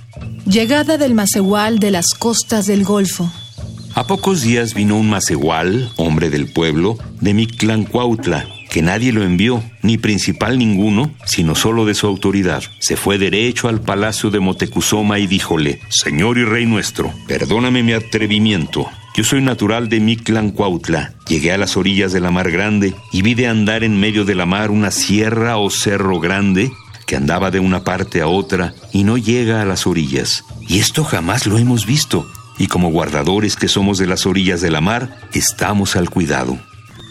[0.45, 3.31] Llegada del Macehual de las costas del Golfo.
[3.95, 9.63] A pocos días vino un Macehual, hombre del pueblo, de Mictlancuautla, que nadie lo envió,
[9.83, 12.63] ni principal ninguno, sino solo de su autoridad.
[12.79, 17.93] Se fue derecho al palacio de Motecuzoma y díjole, Señor y Rey nuestro, perdóname mi
[17.93, 18.89] atrevimiento.
[19.15, 21.13] Yo soy natural de Mictlan Cuautla.
[21.27, 24.33] Llegué a las orillas de la mar grande y vi de andar en medio de
[24.33, 26.71] la mar una sierra o cerro grande
[27.05, 30.45] que andaba de una parte a otra y no llega a las orillas.
[30.67, 32.27] Y esto jamás lo hemos visto.
[32.57, 36.57] Y como guardadores que somos de las orillas de la mar, estamos al cuidado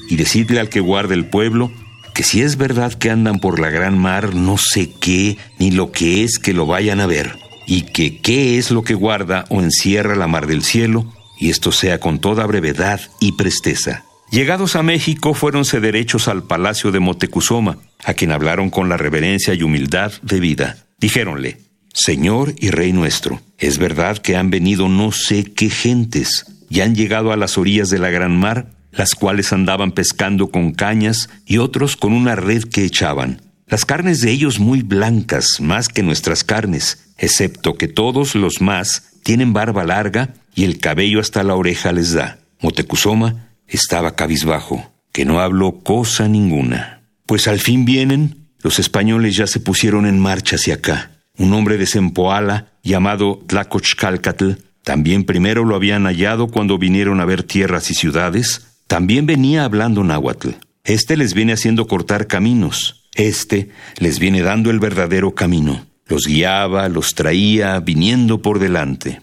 [0.08, 1.72] y decidle al que guarda el pueblo
[2.14, 5.92] que si es verdad que andan por la gran mar, no sé qué ni lo
[5.92, 9.60] que es que lo vayan a ver, y que qué es lo que guarda o
[9.62, 11.06] encierra la mar del cielo,
[11.38, 14.04] y esto sea con toda brevedad y presteza.
[14.30, 19.54] Llegados a México, fuéronse derechos al palacio de Motecuzoma, a quien hablaron con la reverencia
[19.54, 20.86] y humildad debida.
[20.98, 21.58] Dijéronle,
[21.92, 26.94] Señor y Rey nuestro, es verdad que han venido no sé qué gentes, y han
[26.94, 31.58] llegado a las orillas de la gran mar, las cuales andaban pescando con cañas y
[31.58, 33.40] otros con una red que echaban.
[33.66, 39.14] Las carnes de ellos muy blancas, más que nuestras carnes, excepto que todos los más
[39.22, 42.38] tienen barba larga y el cabello hasta la oreja les da.
[42.60, 47.02] Motecuzoma estaba cabizbajo, que no habló cosa ninguna.
[47.24, 51.12] Pues al fin vienen, los españoles ya se pusieron en marcha hacia acá.
[51.38, 54.52] Un hombre de Sempoala, llamado Tlacochcalcatl,
[54.84, 60.04] también primero lo habían hallado cuando vinieron a ver tierras y ciudades, también venía hablando
[60.04, 60.50] náhuatl.
[60.84, 63.06] Este les viene haciendo cortar caminos.
[63.14, 65.86] Este les viene dando el verdadero camino.
[66.08, 69.22] Los guiaba, los traía, viniendo por delante.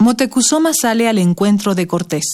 [0.00, 2.24] Motecuzoma sale al encuentro de Cortés.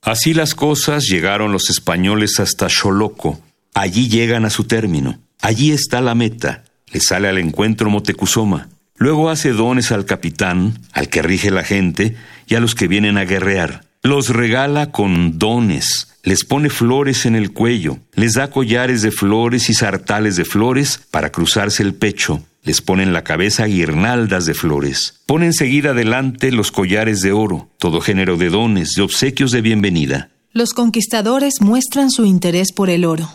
[0.00, 3.40] Así las cosas llegaron los españoles hasta Xoloco.
[3.74, 5.18] Allí llegan a su término.
[5.40, 6.62] Allí está la meta.
[6.92, 8.68] Le sale al encuentro Motecuzoma.
[8.94, 12.14] Luego hace dones al capitán, al que rige la gente,
[12.46, 13.90] y a los que vienen a guerrear.
[14.04, 19.70] Los regala con dones, les pone flores en el cuello, les da collares de flores
[19.70, 24.54] y sartales de flores para cruzarse el pecho, les pone en la cabeza guirnaldas de
[24.54, 29.60] flores, pone enseguida delante los collares de oro, todo género de dones, de obsequios de
[29.60, 30.30] bienvenida.
[30.50, 33.30] Los conquistadores muestran su interés por el oro.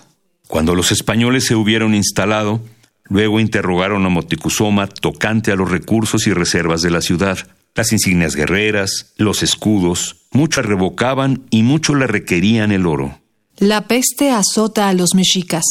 [0.50, 2.60] Cuando los españoles se hubieron instalado,
[3.06, 7.38] luego interrogaron a Moticuzoma tocante a los recursos y reservas de la ciudad
[7.78, 13.20] las insignias guerreras, los escudos, muchos revocaban y muchos le requerían el oro.
[13.58, 15.64] La peste azota a los mexicas.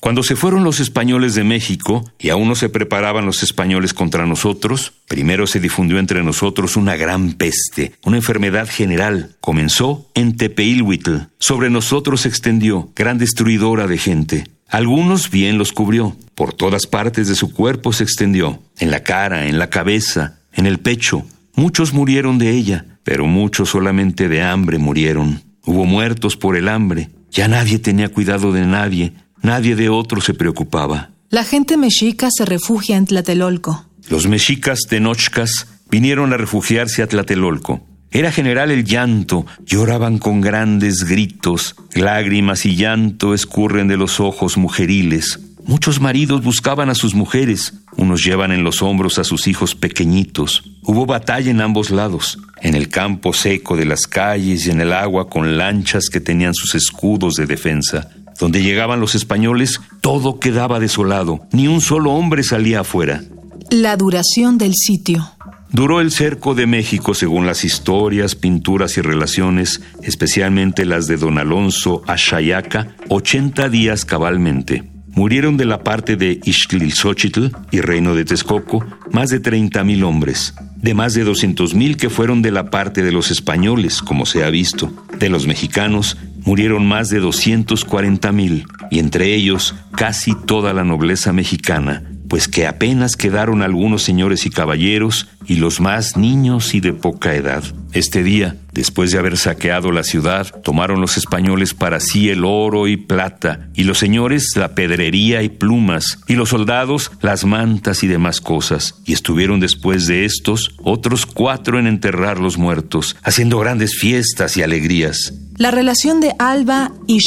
[0.00, 4.24] Cuando se fueron los españoles de México y aún no se preparaban los españoles contra
[4.24, 9.36] nosotros, primero se difundió entre nosotros una gran peste, una enfermedad general.
[9.40, 11.16] Comenzó en Tepeilhuitl.
[11.38, 14.46] Sobre nosotros se extendió, gran destruidora de gente.
[14.68, 19.48] Algunos bien los cubrió, por todas partes de su cuerpo se extendió, en la cara,
[19.48, 21.24] en la cabeza, en el pecho.
[21.54, 25.42] Muchos murieron de ella, pero muchos solamente de hambre murieron.
[25.64, 27.10] Hubo muertos por el hambre.
[27.30, 31.10] Ya nadie tenía cuidado de nadie, nadie de otro se preocupaba.
[31.28, 33.86] La gente mexica se refugia en Tlatelolco.
[34.08, 37.86] Los mexicas tenochcas vinieron a refugiarse a Tlatelolco.
[38.10, 44.56] Era general el llanto, lloraban con grandes gritos, lágrimas y llanto escurren de los ojos
[44.56, 45.38] mujeriles.
[45.66, 50.64] Muchos maridos buscaban a sus mujeres, unos llevan en los hombros a sus hijos pequeñitos.
[50.82, 54.92] Hubo batalla en ambos lados, en el campo seco de las calles y en el
[54.92, 58.08] agua con lanchas que tenían sus escudos de defensa.
[58.38, 63.22] Donde llegaban los españoles, todo quedaba desolado, ni un solo hombre salía afuera.
[63.70, 65.30] La duración del sitio.
[65.72, 71.38] Duró el cerco de México según las historias, pinturas y relaciones, especialmente las de don
[71.38, 74.90] Alonso Ashayaca, 80 días cabalmente.
[75.14, 80.94] Murieron de la parte de Ixtlilxochitl y reino de Texcoco más de 30.000 hombres, de
[80.94, 84.92] más de 200.000 que fueron de la parte de los españoles, como se ha visto.
[85.18, 92.02] De los mexicanos murieron más de 240.000 y entre ellos casi toda la nobleza mexicana,
[92.30, 97.34] pues que apenas quedaron algunos señores y caballeros y los más niños y de poca
[97.34, 97.64] edad.
[97.92, 102.86] Este día, después de haber saqueado la ciudad, tomaron los españoles para sí el oro
[102.86, 108.06] y plata, y los señores la pedrería y plumas, y los soldados las mantas y
[108.06, 113.98] demás cosas, y estuvieron después de estos otros cuatro en enterrar los muertos, haciendo grandes
[113.98, 115.34] fiestas y alegrías.
[115.56, 117.18] La relación de Alba y.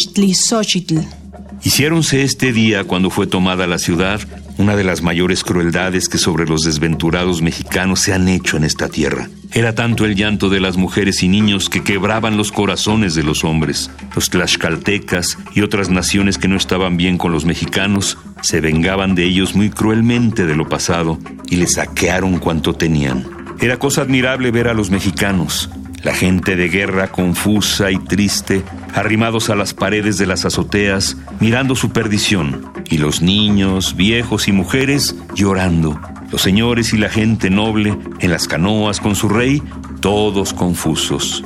[1.64, 4.20] Hiciéronse este día, cuando fue tomada la ciudad,
[4.58, 8.90] una de las mayores crueldades que sobre los desventurados mexicanos se han hecho en esta
[8.90, 9.30] tierra.
[9.52, 13.44] Era tanto el llanto de las mujeres y niños que quebraban los corazones de los
[13.44, 13.92] hombres.
[14.16, 19.26] Los tlaxcaltecas y otras naciones que no estaban bien con los mexicanos se vengaban de
[19.26, 23.28] ellos muy cruelmente de lo pasado y les saquearon cuanto tenían.
[23.60, 25.70] Era cosa admirable ver a los mexicanos,
[26.04, 28.62] La gente de guerra confusa y triste,
[28.94, 34.52] arrimados a las paredes de las azoteas, mirando su perdición, y los niños, viejos y
[34.52, 36.00] mujeres llorando,
[36.30, 39.64] los señores y la gente noble en las canoas con su rey,
[40.02, 41.44] todos confusos.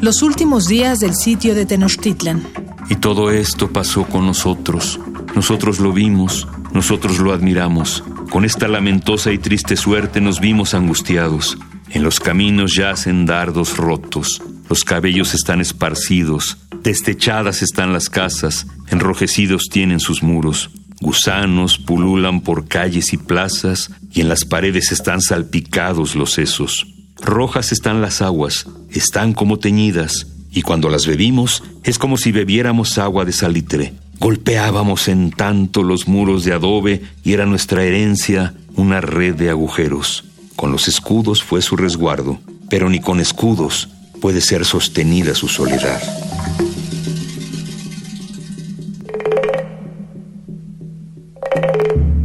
[0.00, 2.46] Los últimos días del sitio de Tenochtitlan.
[2.90, 5.00] Y todo esto pasó con nosotros.
[5.34, 8.04] Nosotros lo vimos, nosotros lo admiramos.
[8.30, 11.56] Con esta lamentosa y triste suerte nos vimos angustiados.
[11.94, 19.68] En los caminos yacen dardos rotos, los cabellos están esparcidos, destechadas están las casas, enrojecidos
[19.70, 20.70] tienen sus muros.
[21.00, 26.84] Gusanos pululan por calles y plazas, y en las paredes están salpicados los sesos.
[27.20, 32.98] Rojas están las aguas, están como teñidas, y cuando las bebimos es como si bebiéramos
[32.98, 33.94] agua de salitre.
[34.18, 40.24] Golpeábamos en tanto los muros de adobe y era nuestra herencia una red de agujeros.
[40.56, 42.38] Con los escudos fue su resguardo,
[42.70, 43.88] pero ni con escudos
[44.20, 46.00] puede ser sostenida su soledad.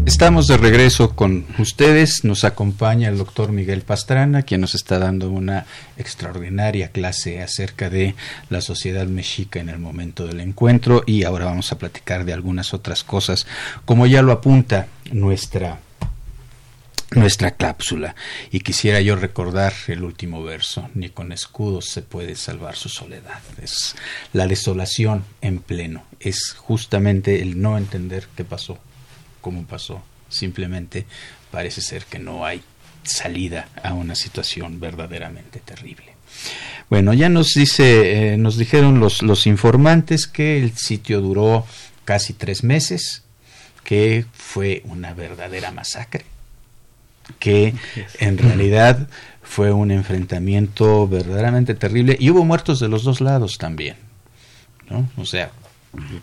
[0.06, 2.26] Estamos de regreso con ustedes.
[2.26, 5.66] Nos acompaña el doctor Miguel Pastrana, quien nos está dando una
[5.98, 8.16] extraordinaria clase acerca de
[8.50, 12.74] la sociedad mexica en el momento del encuentro y ahora vamos a platicar de algunas
[12.74, 13.48] otras cosas,
[13.86, 15.80] como ya lo apunta nuestra
[17.16, 18.16] nuestra cápsula.
[18.52, 23.42] Y quisiera yo recordar el último verso, ni con escudos se puede salvar su soledad.
[23.62, 23.96] Es
[24.34, 28.78] la desolación en pleno, es justamente el no entender qué pasó,
[29.42, 30.02] cómo pasó.
[30.30, 31.06] Simplemente
[31.52, 32.62] parece ser que no hay
[33.04, 36.16] salida a una situación verdaderamente terrible.
[36.90, 41.66] Bueno, ya nos dice, eh, nos dijeron los, los informantes que el sitio duró
[42.06, 43.24] casi tres meses,
[43.84, 46.26] que fue una verdadera masacre
[47.38, 47.74] que
[48.20, 49.08] en realidad
[49.44, 53.96] fue un enfrentamiento verdaderamente terrible y hubo muertos de los dos lados también,
[54.90, 55.10] ¿no?
[55.18, 55.52] O sea,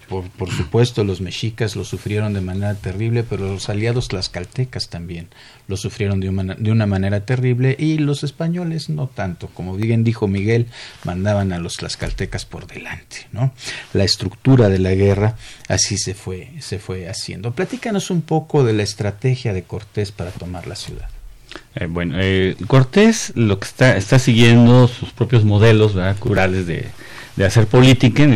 [0.08, 5.28] por, por, supuesto, los mexicas lo sufrieron de manera terrible, pero los aliados tlaxcaltecas también
[5.66, 9.48] lo sufrieron de una, de una manera terrible y los españoles no tanto.
[9.48, 10.66] Como bien dijo Miguel,
[11.04, 13.26] mandaban a los tlaxcaltecas por delante.
[13.32, 13.52] ¿no?
[13.92, 15.36] La estructura de la guerra
[15.68, 17.52] así se fue, se fue haciendo.
[17.52, 21.08] Platícanos un poco de la estrategia de Cortés para tomar la ciudad.
[21.74, 26.16] Eh, bueno, eh, Cortés lo que está, está siguiendo sus propios modelos ¿verdad?
[26.18, 26.86] curales de,
[27.36, 28.26] de hacer política.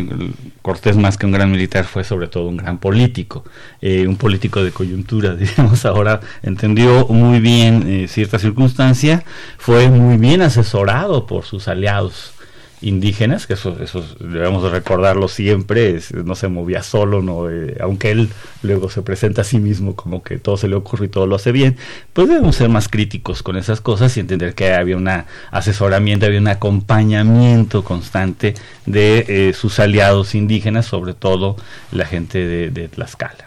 [0.63, 3.45] Cortés más que un gran militar fue sobre todo un gran político,
[3.81, 9.25] eh, un político de coyuntura, digamos, ahora entendió muy bien eh, cierta circunstancia,
[9.59, 12.35] fue muy bien asesorado por sus aliados
[12.83, 18.11] indígenas, que eso, eso debemos de recordarlo siempre, no se movía solo, no eh, aunque
[18.11, 18.31] él
[18.63, 21.37] luego se presenta a sí mismo como que todo se le ocurre y todo lo
[21.37, 21.77] hace bien,
[22.13, 25.09] pues debemos ser más críticos con esas cosas y entender que había un
[25.51, 28.55] asesoramiento, había un acompañamiento constante
[28.87, 31.57] de eh, sus aliados indígenas, sobre todo
[31.93, 33.47] la gente de, de Tlaxcala.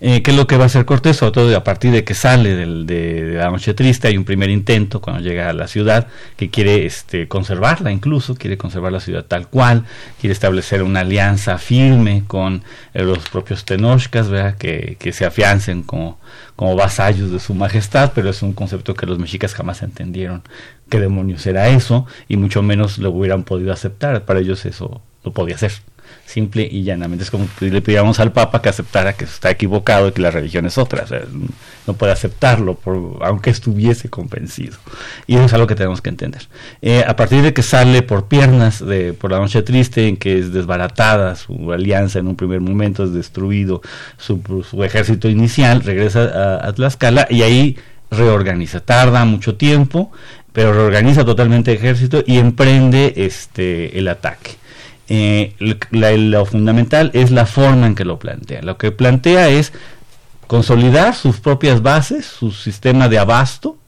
[0.00, 1.16] Eh, ¿Qué es lo que va a hacer Cortés?
[1.16, 4.48] Sobre todo a partir de que sale del, de, la noche triste, hay un primer
[4.48, 9.24] intento cuando llega a la ciudad que quiere este, conservarla incluso, quiere conservar la ciudad
[9.24, 9.84] tal cual,
[10.20, 12.62] quiere establecer una alianza firme con
[12.94, 14.28] eh, los propios tenochcas,
[14.58, 16.20] Que, que se afiancen como,
[16.54, 20.42] como vasallos de su majestad, pero es un concepto que los mexicas jamás entendieron
[20.88, 25.32] qué demonios era eso y mucho menos lo hubieran podido aceptar, para ellos eso no
[25.32, 25.72] podía ser
[26.28, 27.24] simple y llanamente.
[27.24, 30.66] Es como le pidiéramos al Papa que aceptara que está equivocado y que la religión
[30.66, 31.04] es otra.
[31.86, 34.76] no puede aceptarlo, por, aunque estuviese convencido.
[35.26, 36.42] Y eso es algo que tenemos que entender.
[36.82, 40.38] Eh, a partir de que sale por piernas de, por la noche triste, en que
[40.38, 43.80] es desbaratada su alianza en un primer momento, es destruido
[44.18, 46.24] su, su ejército inicial, regresa
[46.60, 47.76] a, a Tlaxcala y ahí
[48.10, 48.80] reorganiza.
[48.80, 50.12] Tarda mucho tiempo,
[50.52, 54.58] pero reorganiza totalmente el ejército y emprende este el ataque
[55.08, 58.62] eh, lo fundamental es la forma en que lo plantea.
[58.62, 59.72] Lo que plantea es
[60.46, 63.78] consolidar sus propias bases, su sistema de abasto,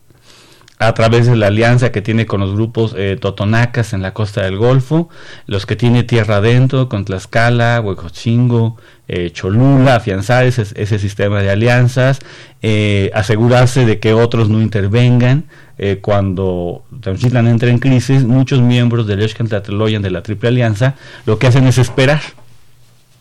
[0.81, 4.43] a través de la alianza que tiene con los grupos eh, totonacas en la costa
[4.43, 5.11] del Golfo,
[5.47, 11.51] los que tiene tierra adentro, con Tlaxcala, Huecochingo, eh, Cholula, afianzar ese, ese, sistema de
[11.51, 12.21] alianzas,
[12.63, 15.45] eh, asegurarse de que otros no intervengan.
[15.83, 21.39] Eh, cuando Tenochtitlan entra en crisis, muchos miembros del Tlatelollan de la Triple Alianza lo
[21.39, 22.21] que hacen es esperar,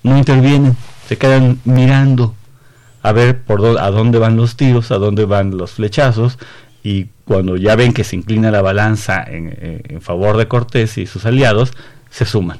[0.04, 0.76] no intervienen,
[1.08, 2.36] se quedan mirando
[3.02, 6.38] a ver por a dónde van los tiros, a dónde van los flechazos,
[6.84, 11.26] y cuando ya ven que se inclina la balanza en, favor de Cortés y sus
[11.26, 11.72] aliados,
[12.10, 12.60] se suman.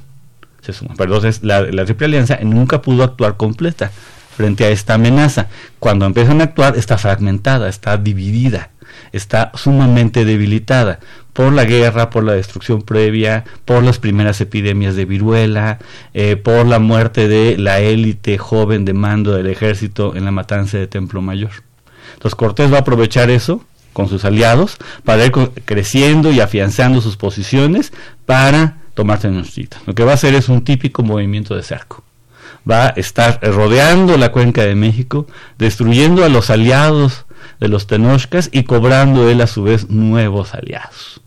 [0.62, 0.96] Se suman.
[0.96, 3.92] Pero entonces la, Triple Alianza nunca pudo actuar completa.
[4.40, 5.48] Frente a esta amenaza.
[5.80, 8.70] Cuando empiezan a actuar está fragmentada, está dividida,
[9.12, 11.02] está sumamente debilitada
[11.34, 15.80] por la guerra, por la destrucción previa, por las primeras epidemias de viruela,
[16.14, 20.78] eh, por la muerte de la élite joven de mando del ejército en la matanza
[20.78, 21.52] de Templo Mayor.
[22.14, 25.34] Entonces Cortés va a aprovechar eso con sus aliados para ir
[25.66, 27.92] creciendo y afianzando sus posiciones
[28.26, 29.82] para tomar Tenochtitlan.
[29.86, 32.06] Lo que va a hacer es un típico movimiento de cerco.
[32.70, 37.26] Va a estar rodeando la cuenca de México, destruyendo a los aliados
[37.60, 41.22] de los Tenochcas y cobrando él a su vez nuevos aliados.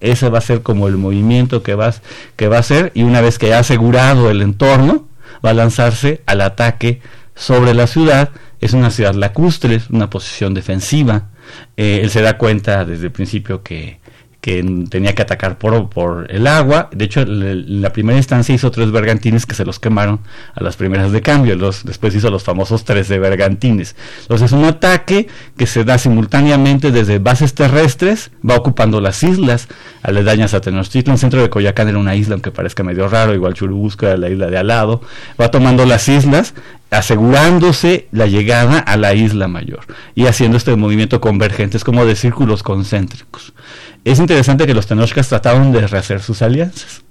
[0.00, 3.46] Ese va a ser como el movimiento que va, a hacer y una vez que
[3.46, 5.06] haya asegurado el entorno,
[5.44, 7.00] va a lanzarse al ataque
[7.34, 8.30] sobre la ciudad.
[8.60, 11.28] Es una ciudad lacustre, una posición defensiva.
[11.76, 14.00] Eh, él se da cuenta desde el principio que
[14.48, 16.88] que tenía que atacar por, por el agua.
[16.90, 20.20] De hecho, en la primera instancia hizo tres bergantines que se los quemaron
[20.54, 21.54] a las primeras de cambio.
[21.54, 23.94] Los, después hizo los famosos tres de bergantines.
[24.22, 25.28] Entonces, es un ataque
[25.58, 29.68] que se da simultáneamente desde bases terrestres, va ocupando las islas
[30.02, 31.16] aledañas a Tenochtitlan.
[31.16, 34.30] El centro de Coyacán era una isla, aunque parezca medio raro, igual Churubusco era la
[34.30, 35.02] isla de al lado.
[35.38, 36.54] Va tomando las islas
[36.90, 39.80] asegurándose la llegada a la isla mayor
[40.14, 43.52] y haciendo este movimiento convergente, es como de círculos concéntricos.
[44.04, 47.02] Es interesante que los tenochcas trataron de rehacer sus alianzas.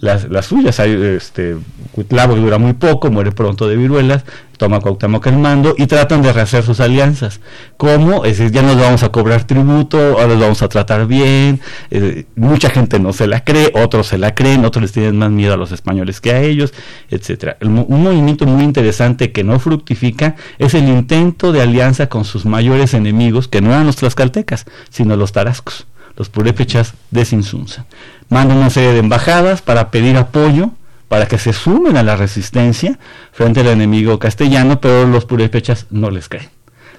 [0.00, 1.56] Las, las suyas, hay, este,
[1.92, 4.24] Cuitlavo dura muy poco, muere pronto de viruelas,
[4.56, 7.40] toma Cuauhtémoc el mando y tratan de rehacer sus alianzas.
[7.76, 8.24] ¿Cómo?
[8.24, 11.60] Es decir, ya nos vamos a cobrar tributo, ahora los vamos a tratar bien.
[11.90, 15.30] Eh, mucha gente no se la cree, otros se la creen, otros les tienen más
[15.30, 16.72] miedo a los españoles que a ellos,
[17.10, 17.56] etcétera.
[17.60, 22.94] un movimiento muy interesante que no fructifica es el intento de alianza con sus mayores
[22.94, 25.86] enemigos, que no eran los tlaxcaltecas, sino los tarascos
[26.16, 27.86] los purépechas de Sinsunza.
[28.28, 30.70] Mandan una serie de embajadas para pedir apoyo,
[31.08, 32.98] para que se sumen a la resistencia
[33.32, 36.50] frente al enemigo castellano, pero los purépechas no les creen.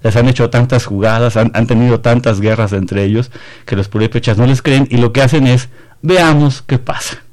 [0.03, 3.31] Les han hecho tantas jugadas, han, han tenido tantas guerras entre ellos,
[3.65, 5.69] que los purépechas no les creen y lo que hacen es,
[6.01, 7.24] veamos qué pasa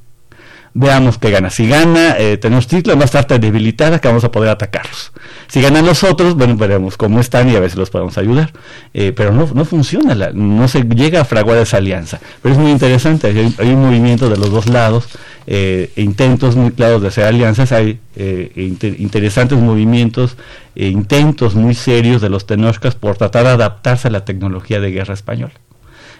[0.74, 1.50] veamos qué gana.
[1.50, 5.12] Si gana eh, Tenochtitlan va a estar tan debilitada que vamos a poder atacarlos.
[5.48, 8.52] Si ganan los otros, bueno, veremos cómo están y a si los podemos ayudar.
[8.94, 12.20] Eh, pero no, no funciona, no se llega a fraguar esa alianza.
[12.40, 15.08] Pero es muy interesante, hay, un movimiento de los dos lados,
[15.46, 20.36] eh, e intentos muy claros de hacer alianzas, hay eh, interesantes movimientos,
[20.74, 24.90] e intentos muy serios de los tenochcas por tratar de adaptarse a la tecnología de
[24.90, 25.52] guerra española.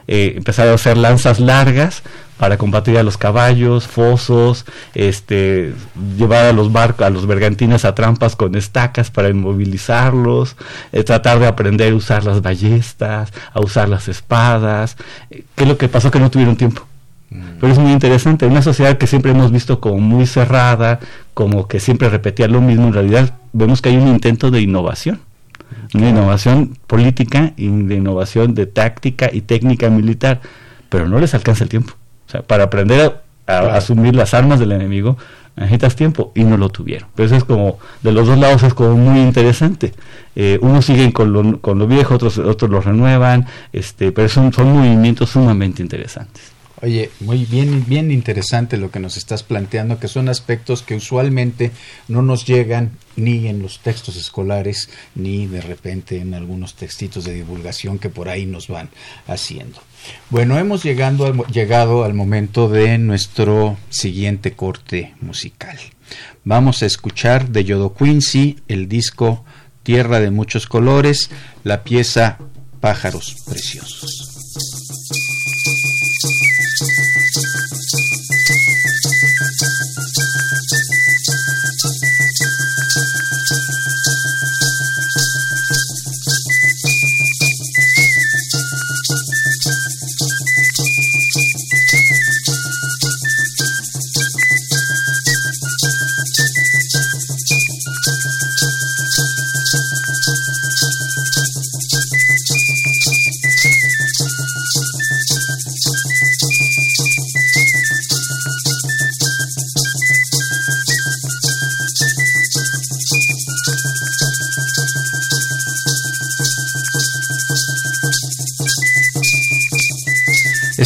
[0.09, 2.03] Eh, empezar a hacer lanzas largas
[2.43, 5.75] para combatir a los caballos, fosos, este,
[6.19, 10.57] llevar a los barcos, a los bergantines a trampas con estacas para inmovilizarlos,
[10.91, 14.97] eh, tratar de aprender a usar las ballestas, a usar las espadas.
[15.31, 16.11] Eh, ¿Qué es lo que pasó?
[16.11, 16.83] Que no tuvieron tiempo.
[17.31, 17.43] Mm.
[17.61, 20.99] Pero es muy interesante, una sociedad que siempre hemos visto como muy cerrada,
[21.35, 25.21] como que siempre repetía lo mismo, en realidad vemos que hay un intento de innovación
[25.95, 30.41] una innovación política y de innovación de táctica y técnica militar,
[30.89, 31.95] pero no les alcanza el tiempo.
[32.27, 35.17] O sea, para aprender a, asumir las armas del enemigo
[35.57, 37.09] necesitas tiempo y no lo tuvieron.
[37.15, 39.93] Pero eso es como, de los dos lados es como muy interesante.
[40.35, 44.53] Eh, unos siguen con lo, con lo viejo, otros, otros lo renuevan, este, pero son,
[44.53, 46.52] son movimientos sumamente interesantes.
[46.83, 51.71] Oye, muy bien, bien interesante lo que nos estás planteando, que son aspectos que usualmente
[52.09, 57.35] no nos llegan ni en los textos escolares, ni de repente en algunos textitos de
[57.35, 58.91] divulgación que por ahí nos van
[59.29, 59.79] haciendo.
[60.29, 65.79] Bueno, hemos llegado al, llegado al momento de nuestro siguiente corte musical.
[66.43, 69.45] Vamos a escuchar de Yodo Quincy el disco
[69.85, 71.31] Tierra de muchos colores,
[71.63, 72.39] la pieza
[72.81, 74.32] Pájaros Preciosos.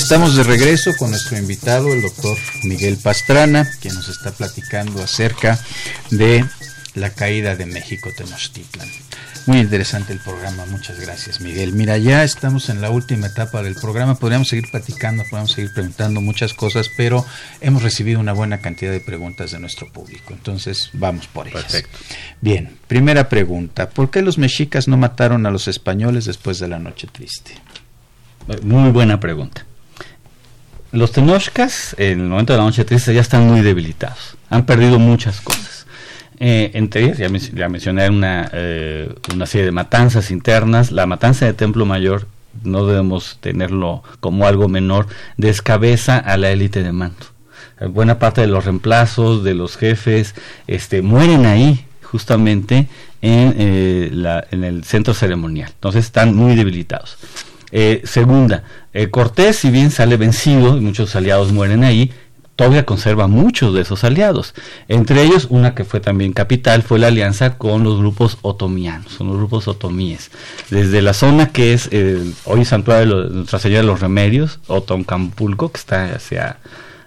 [0.06, 5.58] Estamos de regreso con nuestro invitado, el doctor Miguel Pastrana, que nos está platicando acerca
[6.12, 6.44] de
[6.94, 8.88] la caída de México Tenochtitlan.
[9.46, 11.72] Muy interesante el programa, muchas gracias Miguel.
[11.72, 16.20] Mira, ya estamos en la última etapa del programa, podríamos seguir platicando, podríamos seguir preguntando
[16.20, 17.26] muchas cosas, pero
[17.60, 21.64] hemos recibido una buena cantidad de preguntas de nuestro público, entonces vamos por ellas.
[21.64, 21.98] Perfecto.
[22.40, 23.90] Bien, primera pregunta.
[23.90, 27.54] ¿Por qué los mexicas no mataron a los españoles después de la Noche Triste?
[28.62, 29.66] Muy buena pregunta.
[30.92, 34.36] Los tenochcas, en el momento de la Noche Triste, ya están muy debilitados.
[34.50, 35.86] Han perdido muchas cosas.
[36.38, 40.92] Eh, entre ellas, ya, mencioné una, eh, una serie de matanzas internas.
[40.92, 42.26] La matanza de Templo Mayor
[42.62, 45.06] no debemos tenerlo como algo menor,
[45.36, 47.26] descabeza a la élite de mando.
[47.90, 50.34] Buena parte de los reemplazos, de los jefes,
[50.66, 52.88] este, mueren ahí, justamente
[53.20, 55.70] en, eh, la, en el centro ceremonial.
[55.74, 57.18] Entonces están muy debilitados.
[57.72, 62.12] Eh, segunda, eh, Cortés, si bien sale vencido y muchos aliados mueren ahí,
[62.54, 64.54] todavía conserva muchos de esos aliados.
[64.88, 69.28] Entre ellos, una que fue también capital fue la alianza con los grupos otomianos, son
[69.28, 70.30] los grupos otomíes.
[70.70, 71.90] Desde la zona que es
[72.44, 76.58] hoy Santuario de Nuestra Señora de los Remedios, Otoncampulco, que está hacia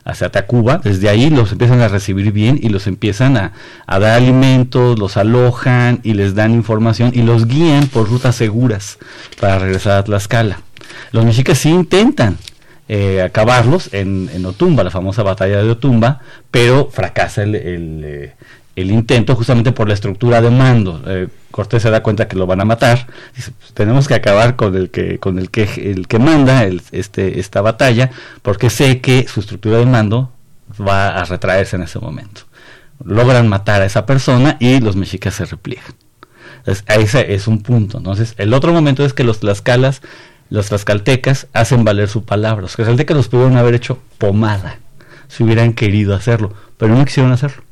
[0.10, 3.53] hacia Tacuba, desde ahí los empiezan a recibir bien y los empiezan a,
[3.88, 8.97] dar alimentos, los alojan y les dan información y los guían por rutas seguras
[9.39, 10.62] para regresar a Tlaxcala.
[11.12, 12.38] Los mexicas sí intentan
[12.88, 18.34] eh, acabarlos en, en, Otumba, la famosa batalla de Otumba, pero fracasa el, eh,
[18.82, 21.01] el intento justamente por la estructura de mando.
[21.05, 23.07] Eh, Cortés se da cuenta que lo van a matar.
[23.36, 27.39] Dice, pues, tenemos que acabar con el que, con el que, el que manda este,
[27.39, 28.11] esta batalla,
[28.41, 30.32] porque sé que su estructura de mando
[30.80, 32.41] va a retraerse en ese momento.
[33.03, 35.93] Logran matar a esa persona y los mexicas se repliegan.
[36.59, 37.97] Entonces, ese es un punto.
[37.97, 40.01] Entonces, el otro momento es que los tlaxcalas,
[40.49, 42.61] los tlaxcaltecas, hacen valer su palabra.
[42.61, 44.77] Los tlaxcaltecas los pudieron haber hecho pomada
[45.27, 47.63] si hubieran querido hacerlo, pero no quisieron hacerlo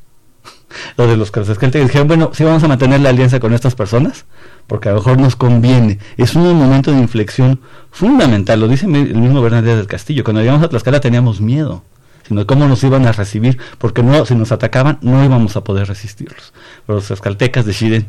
[0.96, 4.26] los de los que dijeron, bueno, sí vamos a mantener la alianza con estas personas,
[4.66, 5.98] porque a lo mejor nos conviene.
[6.16, 7.60] Es un momento de inflexión
[7.90, 10.24] fundamental, lo dice el mismo Bernardo del Castillo.
[10.24, 11.82] Cuando llegamos a Tlaxcala teníamos miedo,
[12.28, 15.88] sino cómo nos iban a recibir, porque no, si nos atacaban no íbamos a poder
[15.88, 16.52] resistirlos.
[16.86, 18.06] Pero los tlaxcaltecas deciden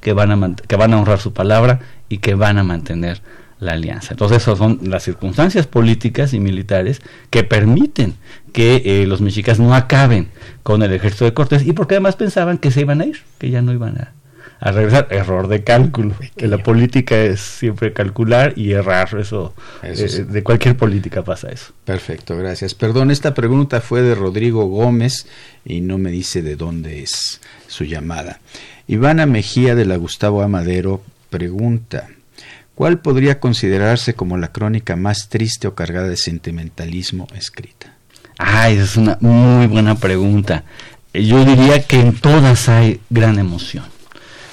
[0.00, 3.22] que van a, que van a honrar su palabra y que van a mantener
[3.62, 4.08] la alianza.
[4.10, 7.00] Entonces, esas son las circunstancias políticas y militares
[7.30, 8.16] que permiten
[8.52, 10.28] que eh, los mexicas no acaben
[10.64, 13.50] con el ejército de Cortés y porque además pensaban que se iban a ir, que
[13.50, 15.06] ya no iban a, regresar.
[15.10, 20.76] Error de cálculo, que la política es siempre calcular y errar, eso, eh, de cualquier
[20.76, 21.72] política pasa eso.
[21.84, 22.74] Perfecto, gracias.
[22.74, 25.26] Perdón, esta pregunta fue de Rodrigo Gómez
[25.64, 28.40] y no me dice de dónde es su llamada.
[28.88, 31.00] Ivana Mejía de la Gustavo Amadero
[31.30, 32.08] pregunta,
[32.74, 37.94] ¿Cuál podría considerarse como la crónica más triste o cargada de sentimentalismo escrita?
[38.38, 40.64] Ay, es una muy buena pregunta.
[41.12, 43.84] Yo diría que en todas hay gran emoción.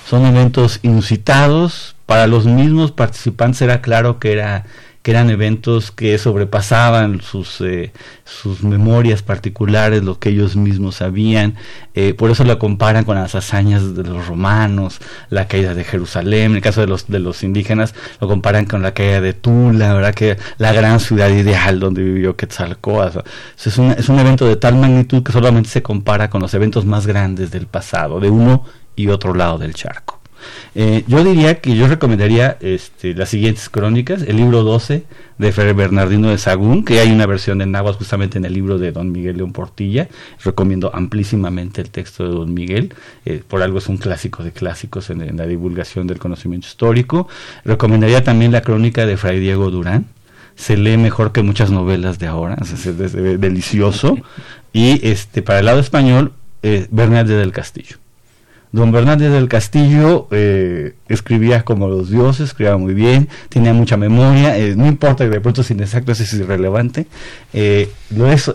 [0.08, 1.96] Son eventos inusitados.
[2.06, 4.66] Para los mismos participantes era claro que era
[5.12, 7.92] eran eventos que sobrepasaban sus, eh,
[8.26, 11.56] sus memorias particulares, lo que ellos mismos sabían.
[11.96, 15.00] Eh, por eso la comparan con las hazañas de los romanos,
[15.30, 16.52] la caída de Jerusalén.
[16.52, 19.94] En el caso de los, de los indígenas, lo comparan con la caída de Tula,
[19.94, 20.14] ¿verdad?
[20.14, 23.20] que la gran ciudad ideal donde vivió Quetzalcóatl.
[23.66, 26.86] Es un, es un evento de tal magnitud que solamente se compara con los eventos
[26.86, 28.64] más grandes del pasado, de uno
[28.96, 30.19] y otro lado del charco.
[30.76, 35.04] Eh, yo diría que yo recomendaría este, las siguientes crónicas, el libro 12
[35.38, 38.78] de Fray Bernardino de Sagún, que hay una versión de Nahuas justamente en el libro
[38.78, 40.10] de Don Miguel León Portilla.
[40.44, 42.94] Recomiendo amplísimamente el texto de Don Miguel,
[43.26, 47.28] eh, por algo es un clásico de clásicos en, la divulgación del conocimiento histórico.
[47.66, 50.08] Recomendaría también la crónica de Fray Diego Durán,
[50.56, 52.84] se lee mejor que muchas novelas de ahora, es,
[53.40, 54.18] delicioso.
[54.74, 57.96] Y este para el lado español, eh, del Castillo.
[58.72, 64.58] Don Fernández del Castillo eh, escribía como los dioses, escribía muy bien, tenía mucha memoria,
[64.58, 67.08] eh, no importa que de pronto es inexacto, es irrelevante.
[67.54, 67.90] Eh,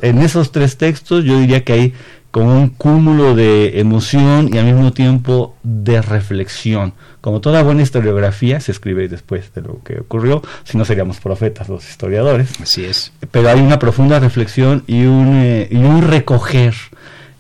[0.02, 1.94] en esos tres textos yo diría que hay
[2.30, 6.92] como un cúmulo de emoción y al mismo tiempo de reflexión.
[7.20, 11.68] Como toda buena historiografía se escribe después de lo que ocurrió, si no seríamos profetas
[11.68, 12.50] los historiadores.
[12.60, 13.12] Así es.
[13.30, 16.74] Pero hay una profunda reflexión y un, y un recoger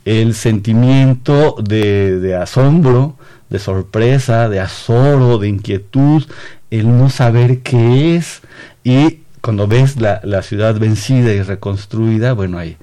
[0.04, 3.16] el sentimiento de, asombro,
[3.48, 6.24] de sorpresa, de azoro, de inquietud,
[6.70, 8.42] el no saber qué es
[8.82, 12.76] y cuando ves la, ciudad vencida y reconstruida, bueno, hay,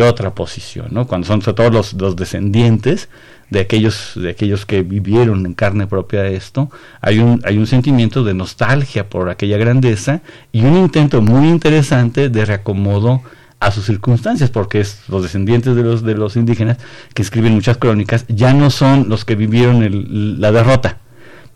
[0.00, 1.06] otra posición, ¿no?
[1.06, 3.08] Cuando son sobre todo los, los descendientes
[3.50, 6.70] de aquellos, de aquellos que vivieron en carne propia esto,
[7.02, 12.30] hay un, hay un sentimiento de nostalgia por aquella grandeza y un intento muy interesante
[12.30, 13.22] de reacomodo
[13.62, 16.78] a sus circunstancias, porque es los descendientes de los, de los indígenas
[17.14, 20.98] que escriben muchas crónicas, ya no son los que vivieron el, la derrota,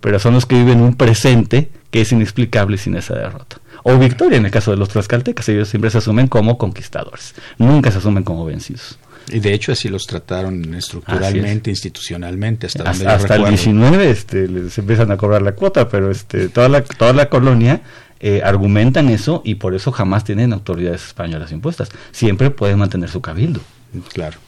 [0.00, 3.58] pero son los que viven un presente que es inexplicable sin esa derrota.
[3.82, 7.90] O victoria en el caso de los tlaxcaltecas, ellos siempre se asumen como conquistadores, nunca
[7.90, 8.98] se asumen como vencidos.
[9.28, 14.78] Y de hecho así los trataron estructuralmente, institucionalmente, hasta, hasta, hasta el 19 este, les
[14.78, 17.80] empiezan a cobrar la cuota, pero este, toda, la, toda la colonia
[18.20, 21.90] eh, argumentan eso y por eso jamás tienen autoridades españolas impuestas.
[22.12, 23.60] Siempre pueden mantener su cabildo.
[24.12, 24.38] Claro.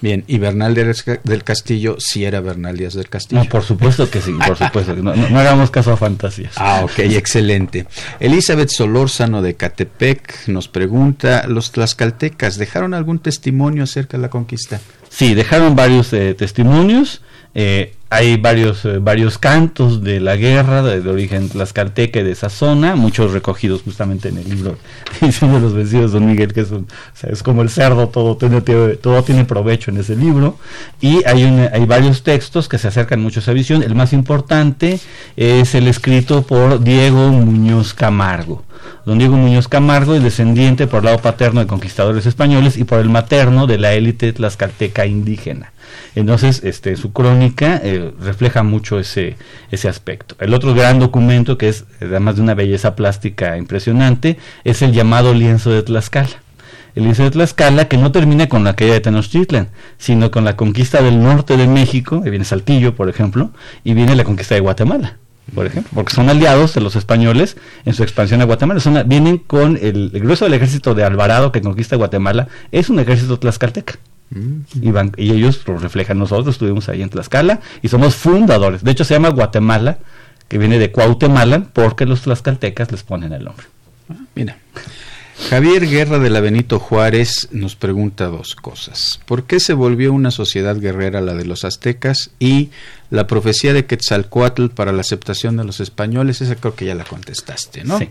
[0.00, 3.42] Bien, y Bernal del Castillo sí era Bernal Díaz del Castillo.
[3.42, 4.96] No, por supuesto que sí, por supuesto.
[4.96, 6.54] No, no, hagamos caso a fantasías.
[6.56, 7.86] Ah, ok, excelente.
[8.18, 14.80] Elizabeth Solórzano de Catepec nos pregunta, ¿los tlaxcaltecas dejaron algún testimonio acerca de la conquista?
[15.10, 17.20] Sí, dejaron varios eh, testimonios.
[17.54, 22.96] Eh, hay varios, eh, varios cantos de la guerra de, origen tlaxcalteca de esa zona,
[22.96, 24.76] muchos recogidos justamente en el libro
[25.20, 29.92] de los vencidos Don Miguel, que es, como el cerdo, todo tiene, todo tiene provecho
[29.92, 30.58] en ese libro.
[31.00, 33.82] Y hay, hay varios textos que se acercan mucho a esa visión.
[33.84, 34.98] El más importante
[35.36, 38.64] es el escrito por Diego Muñoz Camargo.
[39.06, 42.98] Don Diego Muñoz Camargo es descendiente por el lado paterno de conquistadores españoles y por
[42.98, 45.72] el materno de la élite tlaxcalteca indígena.
[46.14, 49.36] Entonces, este, su crónica eh, refleja mucho ese,
[49.70, 50.34] ese aspecto.
[50.38, 55.34] El otro gran documento, que es además de una belleza plástica impresionante, es el llamado
[55.34, 56.42] lienzo de Tlaxcala.
[56.94, 59.68] El lienzo de Tlaxcala que no termina con la caída de Tenochtitlan,
[59.98, 63.52] sino con la conquista del norte de México, que viene Saltillo, por ejemplo,
[63.84, 65.16] y viene la conquista de Guatemala
[65.54, 68.80] por ejemplo, porque son aliados de los españoles en su expansión a Guatemala.
[69.04, 73.38] vienen con el, el, grueso del ejército de Alvarado que conquista Guatemala, es un ejército
[73.38, 73.94] tlaxcalteca.
[74.30, 74.60] Mm.
[75.16, 76.18] Y, ellos lo reflejan.
[76.18, 78.82] Nosotros estuvimos ahí en Tlaxcala y somos fundadores.
[78.84, 79.98] De hecho, se llama Guatemala,
[80.48, 83.66] que viene de Cuautemala, porque los tlaxcaltecas les ponen el nombre.
[84.08, 84.56] Ah, mira.
[85.48, 89.20] Javier Guerra de la Benito Juárez nos pregunta dos cosas.
[89.24, 92.30] ¿Por qué se volvió una sociedad guerrera la de los aztecas?
[92.38, 92.70] Y
[93.08, 97.04] la profecía de Quetzalcoatl para la aceptación de los españoles, esa creo que ya la
[97.04, 97.98] contestaste, ¿no?
[97.98, 98.10] Sí.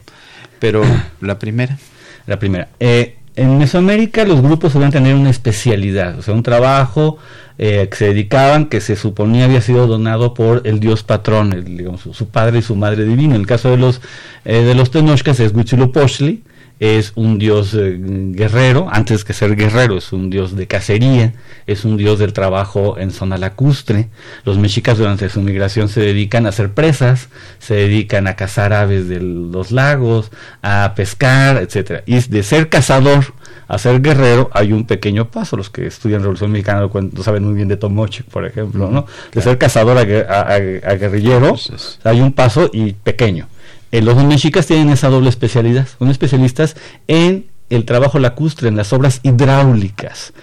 [0.60, 0.82] Pero
[1.22, 1.78] la primera.
[2.26, 2.70] La primera.
[2.80, 7.18] Eh, en Mesoamérica los grupos a tener una especialidad, o sea, un trabajo
[7.58, 11.78] eh, que se dedicaban que se suponía había sido donado por el dios patrón, el,
[11.78, 13.36] digamos, su, padre y su madre divino.
[13.36, 14.02] En el caso de los
[14.44, 16.44] eh, de los Tenochcas es Huitzilopochtli,
[16.80, 21.34] es un dios eh, guerrero, antes que ser guerrero, es un dios de cacería,
[21.68, 24.08] es un dios del trabajo en zona lacustre.
[24.46, 27.28] Los mexicas durante su migración se dedican a hacer presas,
[27.60, 32.04] se dedican a cazar aves de los lagos, a pescar, etcétera.
[32.06, 33.34] Y de ser cazador
[33.68, 35.58] a ser guerrero hay un pequeño paso.
[35.58, 39.06] Los que estudian Revolución Mexicana lo, saben muy bien de Tomoche, por ejemplo, ¿no?
[39.34, 41.56] De ser cazador a, guerrillero
[42.04, 43.48] hay un paso y pequeño
[43.92, 46.76] eh, los mexicas tienen esa doble especialidad, son especialistas
[47.08, 50.34] en el trabajo lacustre, en las obras hidráulicas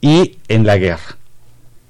[0.00, 1.16] y en la guerra,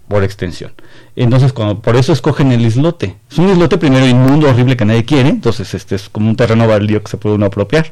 [0.09, 0.72] por extensión.
[1.16, 3.16] Entonces, cuando, por eso escogen el islote.
[3.30, 6.66] Es un islote primero inmundo, horrible que nadie quiere, entonces este es como un terreno
[6.66, 7.86] baldío que se puede uno apropiar,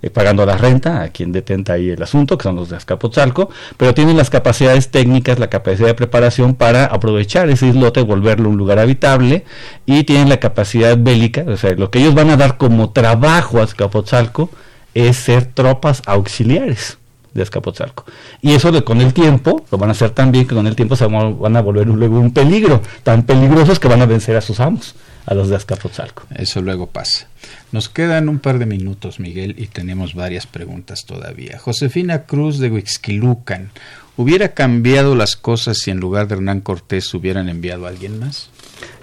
[0.00, 3.50] eh, pagando la renta a quien detenta ahí el asunto, que son los de Azcapotzalco,
[3.76, 8.56] pero tienen las capacidades técnicas, la capacidad de preparación para aprovechar ese islote, volverlo un
[8.56, 9.44] lugar habitable,
[9.84, 13.58] y tienen la capacidad bélica, o sea, lo que ellos van a dar como trabajo
[13.58, 14.50] a Azcapotzalco
[14.94, 16.98] es ser tropas auxiliares
[17.38, 18.04] de Escapotzalco.
[18.42, 20.76] Y eso de, con el tiempo, lo van a hacer tan bien que con el
[20.76, 24.40] tiempo se van a volver luego un peligro, tan peligrosos que van a vencer a
[24.40, 24.94] sus amos,
[25.26, 26.24] a los de Escapotzalco.
[26.34, 27.28] Eso luego pasa.
[27.72, 31.58] Nos quedan un par de minutos, Miguel, y tenemos varias preguntas todavía.
[31.58, 33.70] Josefina Cruz de Huixquilucan,
[34.18, 38.50] ¿hubiera cambiado las cosas si en lugar de Hernán Cortés hubieran enviado a alguien más?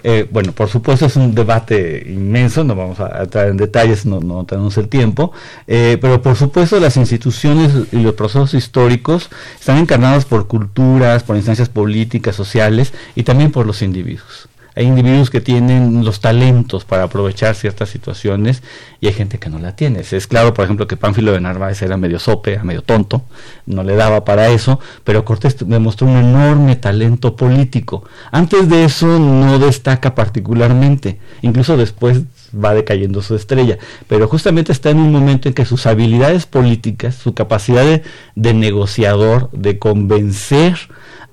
[0.04, 4.44] Eh, bueno, por supuesto es un debate inmenso, no vamos a entrar en detalles, no,
[4.44, 5.32] tenemos el tiempo,
[5.66, 11.36] eh, pero por supuesto las instituciones y los procesos históricos están encarnados por culturas, por
[11.36, 17.04] instancias políticas, sociales y también por los individuos hay individuos que tienen los talentos para
[17.04, 18.62] aprovechar ciertas situaciones
[19.00, 20.00] y hay gente que no la tiene.
[20.00, 23.22] Es claro, por ejemplo, que Pánfilo de Narváez era medio sope, medio tonto,
[23.64, 28.04] no le daba para eso, pero Cortés demostró un enorme talento político.
[28.30, 32.24] Antes de eso no destaca particularmente, incluso después
[32.54, 37.14] va decayendo su estrella, pero justamente está en un momento en que sus habilidades políticas,
[37.14, 38.02] su capacidad de,
[38.34, 40.76] de negociador, de convencer,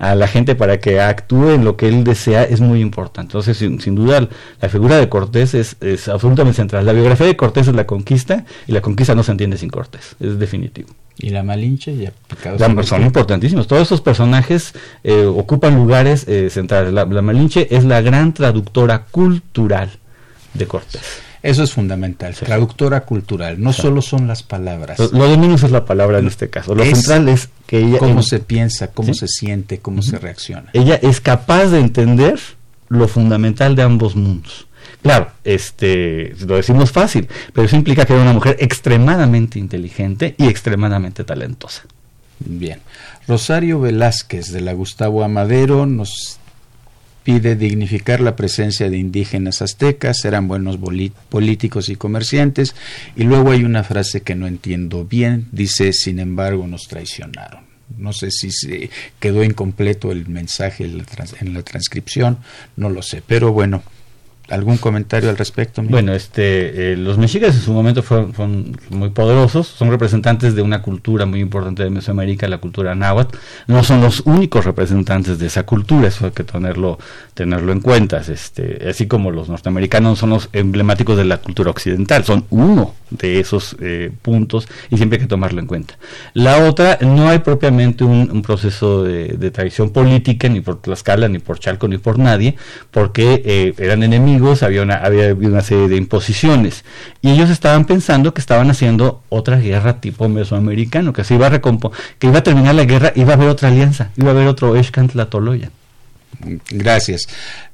[0.03, 3.29] a la gente para que actúe en lo que él desea es muy importante.
[3.37, 4.27] Entonces, sin, duda,
[4.61, 5.77] la figura de Cortés es,
[6.09, 6.85] absolutamente central.
[6.85, 10.17] La biografía de Cortés es la conquista y la conquista no se entiende sin Cortés,
[10.19, 10.89] es definitivo.
[11.17, 13.65] Y la Malinche y la, son importantísimos.
[13.65, 14.73] Todos esos personajes
[15.05, 16.91] eh, ocupan lugares eh, centrales.
[16.91, 19.89] La, la Malinche es la gran traductora cultural
[20.53, 21.21] de Cortés.
[21.43, 23.61] Eso es fundamental, traductora cultural.
[23.61, 24.97] No solo son las palabras.
[24.97, 26.73] Lo, de menos es la palabra en este caso.
[26.73, 27.97] Lo central es que ella...
[27.99, 30.69] Cómo se piensa, cómo se siente, cómo se reacciona.
[30.71, 32.39] Ella es capaz de entender
[32.87, 34.67] lo fundamental de ambos mundos.
[35.01, 40.47] Claro, este, lo decimos fácil, pero eso implica que era una mujer extremadamente inteligente y
[40.47, 41.83] extremadamente talentosa.
[42.39, 42.79] Bien.
[43.27, 46.39] Rosario Velázquez de la Gustavo Amadero nos
[47.23, 50.77] pide dignificar la presencia de indígenas aztecas, eran buenos
[51.29, 52.75] políticos y comerciantes,
[53.15, 57.63] y luego hay una frase que no entiendo bien, dice, sin embargo, nos traicionaron.
[57.97, 62.39] No sé si se quedó incompleto el mensaje en la transcripción,
[62.75, 63.83] no lo sé, pero bueno,
[64.49, 65.81] ¿Algún comentario al respecto?
[65.81, 70.81] Bueno, este, eh, los mexicas en su momento fueron, muy poderosos, son representantes de una
[70.81, 73.37] cultura muy importante de Mesoamérica, la cultura náhuatl.
[73.67, 76.99] No son los únicos representantes de esa cultura, eso hay que tenerlo,
[77.33, 78.17] tenerlo en cuenta.
[78.17, 83.39] Este, así como los norteamericanos son los emblemáticos de la cultura occidental, son uno de
[83.39, 85.97] esos eh, puntos y siempre hay que tomarlo en cuenta.
[86.33, 91.59] La otra, no hay propiamente un, proceso de, traición política ni por Tlaxcala, ni por
[91.59, 92.55] Chalco, ni por nadie,
[92.91, 94.32] porque eh, eran enemigos,
[94.63, 96.83] había una, había una serie de imposiciones
[97.21, 101.61] y ellos estaban pensando que estaban haciendo otra guerra tipo mesoamericano, que se iba a
[102.19, 104.75] que iba a terminar la guerra, iba a haber otra alianza, iba a haber otro
[105.29, 105.69] Toloya.
[106.69, 107.27] Gracias.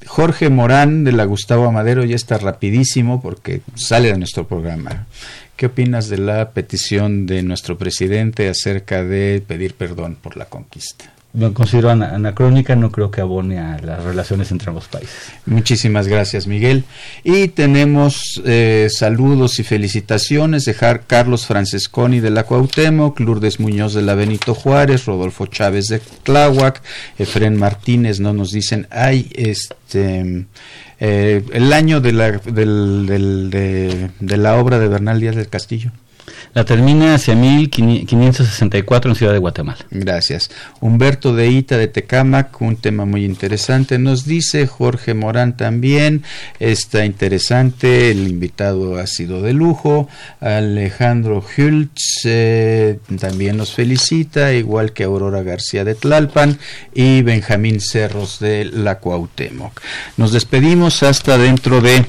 [0.06, 5.08] Jorge Morán de la Gustavo Amadero ya está rapidísimo porque sale de nuestro programa.
[5.56, 11.12] ¿Qué opinas de la petición de nuestro presidente acerca de pedir perdón por la conquista?
[11.34, 15.16] Lo considero anacrónica, no creo que abone a las relaciones entre ambos países.
[15.46, 16.86] Muchísimas gracias, Miguel.
[17.24, 20.76] Y tenemos eh, saludos y felicitaciones de
[21.06, 26.82] Carlos Francesconi de la Cuauhtémoc, Lourdes Muñoz de la Benito Juárez, Rodolfo Chávez de Tláhuac,
[27.20, 30.46] Efren Martínez, no nos dicen, ay, este...
[31.02, 35.94] Eh, el año de la, de, de la obra de Bernal Díaz del Castillo.
[36.54, 39.78] La termina hacia 1564 en Ciudad de Guatemala.
[39.92, 40.50] Gracias.
[40.80, 44.00] Humberto de Ita de Tecámac, un tema muy interesante.
[44.00, 46.24] Nos dice Jorge Morán también,
[46.60, 50.10] está interesante, el invitado ha sido de lujo.
[50.40, 56.58] Alejandro Hultz eh, también nos felicita, igual que Aurora García de Tlalpan
[56.96, 59.80] y Benjamín Cerros de la Cuauhtémoc.
[60.18, 62.06] Nos despedimos hasta dentro de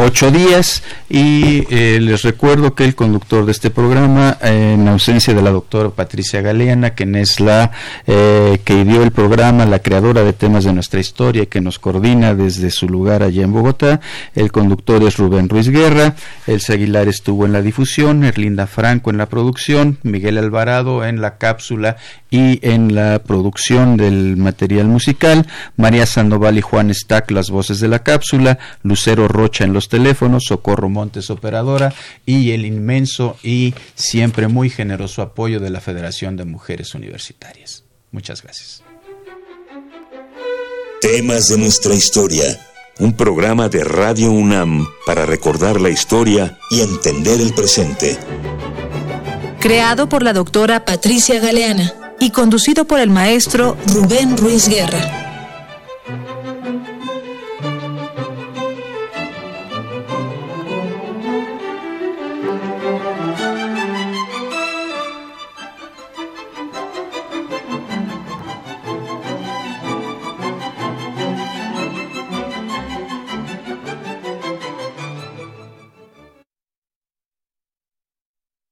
[0.00, 5.42] ocho días y eh, les recuerdo que el conductor de este programa, en ausencia de
[5.42, 7.72] la doctora Patricia Galeana, quien es la
[8.06, 12.36] eh, que dio el programa, la creadora de temas de nuestra historia, que nos coordina
[12.36, 14.00] desde su lugar allá en Bogotá,
[14.36, 16.14] el conductor es Rubén Ruiz Guerra,
[16.46, 21.38] El Aguilar estuvo en la difusión, Erlinda Franco en la producción, Miguel Alvarado en la
[21.38, 21.96] cápsula
[22.30, 25.46] y en la producción del material musical,
[25.76, 30.44] María Sandoval y Juan Stack las voces de la cápsula, Lucero Rocha en los teléfonos,
[30.44, 31.94] Socorro Montes operadora
[32.26, 37.84] y el inmenso y siempre muy generoso apoyo de la Federación de Mujeres Universitarias.
[38.12, 38.82] Muchas gracias.
[41.00, 42.44] Temas de nuestra historia.
[42.98, 48.18] Un programa de Radio UNAM para recordar la historia y entender el presente.
[49.60, 55.27] Creado por la doctora Patricia Galeana y conducido por el maestro Rubén Ruiz Guerra.